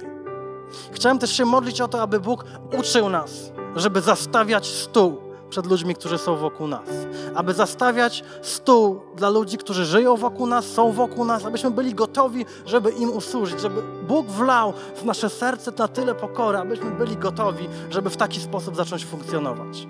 Chciałem 0.91 1.20
też 1.20 1.38
się 1.38 1.46
modlić 1.46 1.82
o 1.82 1.88
to, 1.88 2.02
aby 2.02 2.20
Bóg 2.20 2.46
uczył 2.80 3.10
nas, 3.10 3.52
żeby 3.76 4.02
zastawiać 4.02 4.67
stół 4.67 5.31
przed 5.52 5.66
ludźmi, 5.66 5.96
którzy 5.96 6.18
są 6.18 6.36
wokół 6.36 6.68
nas. 6.68 6.90
Aby 7.36 7.54
zastawiać 7.54 8.24
stół 8.42 9.02
dla 9.16 9.30
ludzi, 9.30 9.58
którzy 9.58 9.86
żyją 9.86 10.16
wokół 10.16 10.48
nas, 10.48 10.66
są 10.66 10.92
wokół 10.92 11.26
nas, 11.26 11.46
abyśmy 11.46 11.72
byli 11.72 11.94
gotowi, 11.94 12.46
żeby 12.66 12.92
im 12.92 13.10
usłużyć, 13.10 13.62
żeby 13.62 13.82
Bóg 14.08 14.28
wlał 14.28 14.74
w 14.96 15.06
nasze 15.06 15.30
serce 15.30 15.72
na 15.78 15.88
tyle 15.88 16.16
pokory, 16.16 16.58
abyśmy 16.58 16.92
byli 16.92 17.18
gotowi, 17.18 17.70
żeby 17.90 18.10
w 18.10 18.18
taki 18.18 18.40
sposób 18.40 18.76
zacząć 18.76 19.06
funkcjonować. 19.06 19.88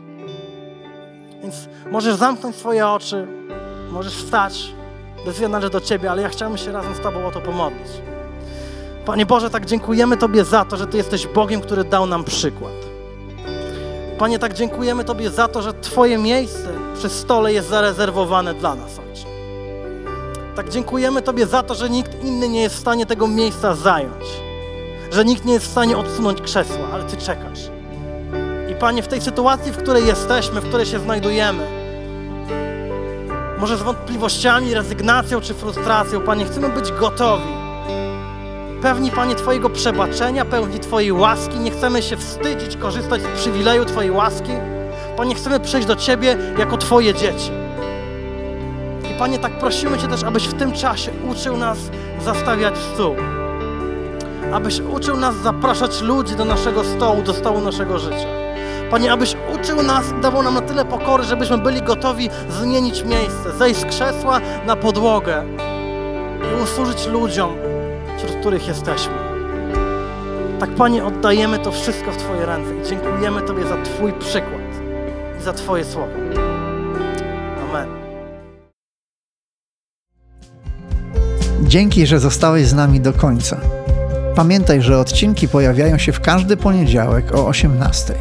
Więc 1.41 1.56
możesz 1.91 2.15
zamknąć 2.15 2.56
swoje 2.56 2.88
oczy, 2.88 3.28
możesz 3.91 4.15
wstać, 4.15 4.74
decyzja 5.26 5.50
należy 5.50 5.69
do 5.69 5.82
Ciebie, 5.82 6.12
ale 6.12 6.21
ja 6.21 6.30
chciałbym 6.30 6.58
się 6.58 6.71
razem 6.71 6.95
z 6.95 7.00
Tobą 7.00 7.28
o 7.28 7.32
to 7.32 7.41
pomodlić. 7.41 7.88
Panie 9.06 9.26
Boże, 9.26 9.50
tak 9.50 9.65
dziękujemy 9.65 10.17
Tobie 10.17 10.43
za 10.43 10.65
to, 10.65 10.78
że 10.78 10.88
Ty 10.88 10.97
jesteś 10.97 11.28
Bogiem, 11.28 11.62
który 11.62 11.84
dał 11.84 12.06
nam 12.06 12.24
przykład. 12.24 12.90
Panie, 14.21 14.39
tak 14.39 14.53
dziękujemy 14.53 15.03
Tobie 15.03 15.29
za 15.29 15.47
to, 15.47 15.62
że 15.62 15.73
Twoje 15.73 16.17
miejsce 16.17 16.67
przy 16.95 17.10
stole 17.10 17.53
jest 17.53 17.69
zarezerwowane 17.69 18.53
dla 18.53 18.75
nas, 18.75 18.99
Ojcze. 18.99 19.25
Tak 20.55 20.69
dziękujemy 20.69 21.21
Tobie 21.21 21.47
za 21.47 21.63
to, 21.63 21.75
że 21.75 21.89
nikt 21.89 22.23
inny 22.23 22.49
nie 22.49 22.62
jest 22.62 22.75
w 22.75 22.79
stanie 22.79 23.05
tego 23.05 23.27
miejsca 23.27 23.75
zająć. 23.75 24.25
Że 25.12 25.25
nikt 25.25 25.45
nie 25.45 25.53
jest 25.53 25.65
w 25.65 25.71
stanie 25.71 25.97
odsunąć 25.97 26.41
krzesła, 26.41 26.88
ale 26.93 27.03
Ty 27.03 27.17
czekasz. 27.17 27.60
I 28.71 28.75
Panie, 28.75 29.03
w 29.03 29.07
tej 29.07 29.21
sytuacji, 29.21 29.71
w 29.71 29.77
której 29.77 30.07
jesteśmy, 30.07 30.62
w 30.62 30.67
której 30.67 30.86
się 30.86 30.99
znajdujemy, 30.99 31.67
może 33.60 33.77
z 33.77 33.81
wątpliwościami, 33.81 34.73
rezygnacją 34.73 35.41
czy 35.41 35.53
frustracją, 35.53 36.21
Panie, 36.21 36.45
chcemy 36.45 36.69
być 36.69 36.91
gotowi 36.91 37.61
Pewni, 38.81 39.11
Panie, 39.11 39.35
Twojego 39.35 39.69
przebaczenia, 39.69 40.45
pełni 40.45 40.79
Twojej 40.79 41.11
łaski. 41.11 41.59
Nie 41.59 41.71
chcemy 41.71 42.01
się 42.01 42.17
wstydzić, 42.17 42.77
korzystać 42.77 43.21
z 43.21 43.39
przywileju 43.39 43.85
Twojej 43.85 44.11
łaski. 44.11 44.51
Panie, 45.17 45.35
chcemy 45.35 45.59
przejść 45.59 45.87
do 45.87 45.95
Ciebie 45.95 46.37
jako 46.57 46.77
Twoje 46.77 47.13
dzieci. 47.13 47.51
I 49.11 49.19
Panie, 49.19 49.39
tak 49.39 49.51
prosimy 49.59 49.97
Cię 49.97 50.07
też, 50.07 50.23
abyś 50.23 50.47
w 50.47 50.53
tym 50.53 50.71
czasie 50.71 51.11
uczył 51.31 51.57
nas 51.57 51.77
zastawiać 52.25 52.73
stół. 52.93 53.15
Abyś 54.53 54.79
uczył 54.79 55.17
nas 55.17 55.35
zapraszać 55.35 56.01
ludzi 56.01 56.35
do 56.35 56.45
naszego 56.45 56.83
stołu, 56.83 57.21
do 57.21 57.33
stołu 57.33 57.61
naszego 57.61 57.99
życia. 57.99 58.27
Panie, 58.91 59.11
abyś 59.11 59.35
uczył 59.55 59.83
nas, 59.83 60.05
dawał 60.21 60.43
nam 60.43 60.53
na 60.53 60.61
tyle 60.61 60.85
pokory, 60.85 61.23
żebyśmy 61.23 61.57
byli 61.57 61.81
gotowi 61.81 62.29
zmienić 62.49 63.03
miejsce, 63.03 63.51
zejść 63.57 63.79
z 63.79 63.85
krzesła 63.85 64.41
na 64.65 64.75
podłogę 64.75 65.43
i 66.41 66.63
usłużyć 66.63 67.07
ludziom, 67.07 67.70
wśród 68.21 68.39
których 68.39 68.67
jesteśmy. 68.67 69.13
Tak, 70.60 70.69
Panie, 70.69 71.05
oddajemy 71.05 71.60
to 71.60 71.71
wszystko 71.71 72.12
w 72.12 72.17
Twoje 72.17 72.45
ręce 72.45 72.75
i 72.75 72.89
dziękujemy 72.89 73.41
Tobie 73.41 73.67
za 73.67 73.81
Twój 73.81 74.13
przykład 74.13 74.62
i 75.39 75.43
za 75.43 75.53
Twoje 75.53 75.86
słowo. 75.86 76.13
Amen. 77.69 77.89
Dzięki, 81.61 82.07
że 82.07 82.19
zostałeś 82.19 82.67
z 82.67 82.74
nami 82.74 82.99
do 82.99 83.13
końca. 83.13 83.57
Pamiętaj, 84.36 84.82
że 84.82 84.99
odcinki 84.99 85.47
pojawiają 85.47 85.97
się 85.97 86.11
w 86.11 86.19
każdy 86.19 86.57
poniedziałek 86.57 87.36
o 87.36 87.47
18. 87.47 88.13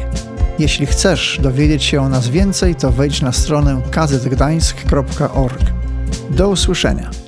Jeśli 0.59 0.85
chcesz 0.85 1.39
dowiedzieć 1.43 1.83
się 1.83 2.01
o 2.01 2.09
nas 2.09 2.27
więcej, 2.27 2.75
to 2.75 2.91
wejdź 2.91 3.21
na 3.21 3.31
stronę 3.31 3.81
kazetgdańsk.org. 3.91 5.61
Do 6.29 6.49
usłyszenia. 6.49 7.20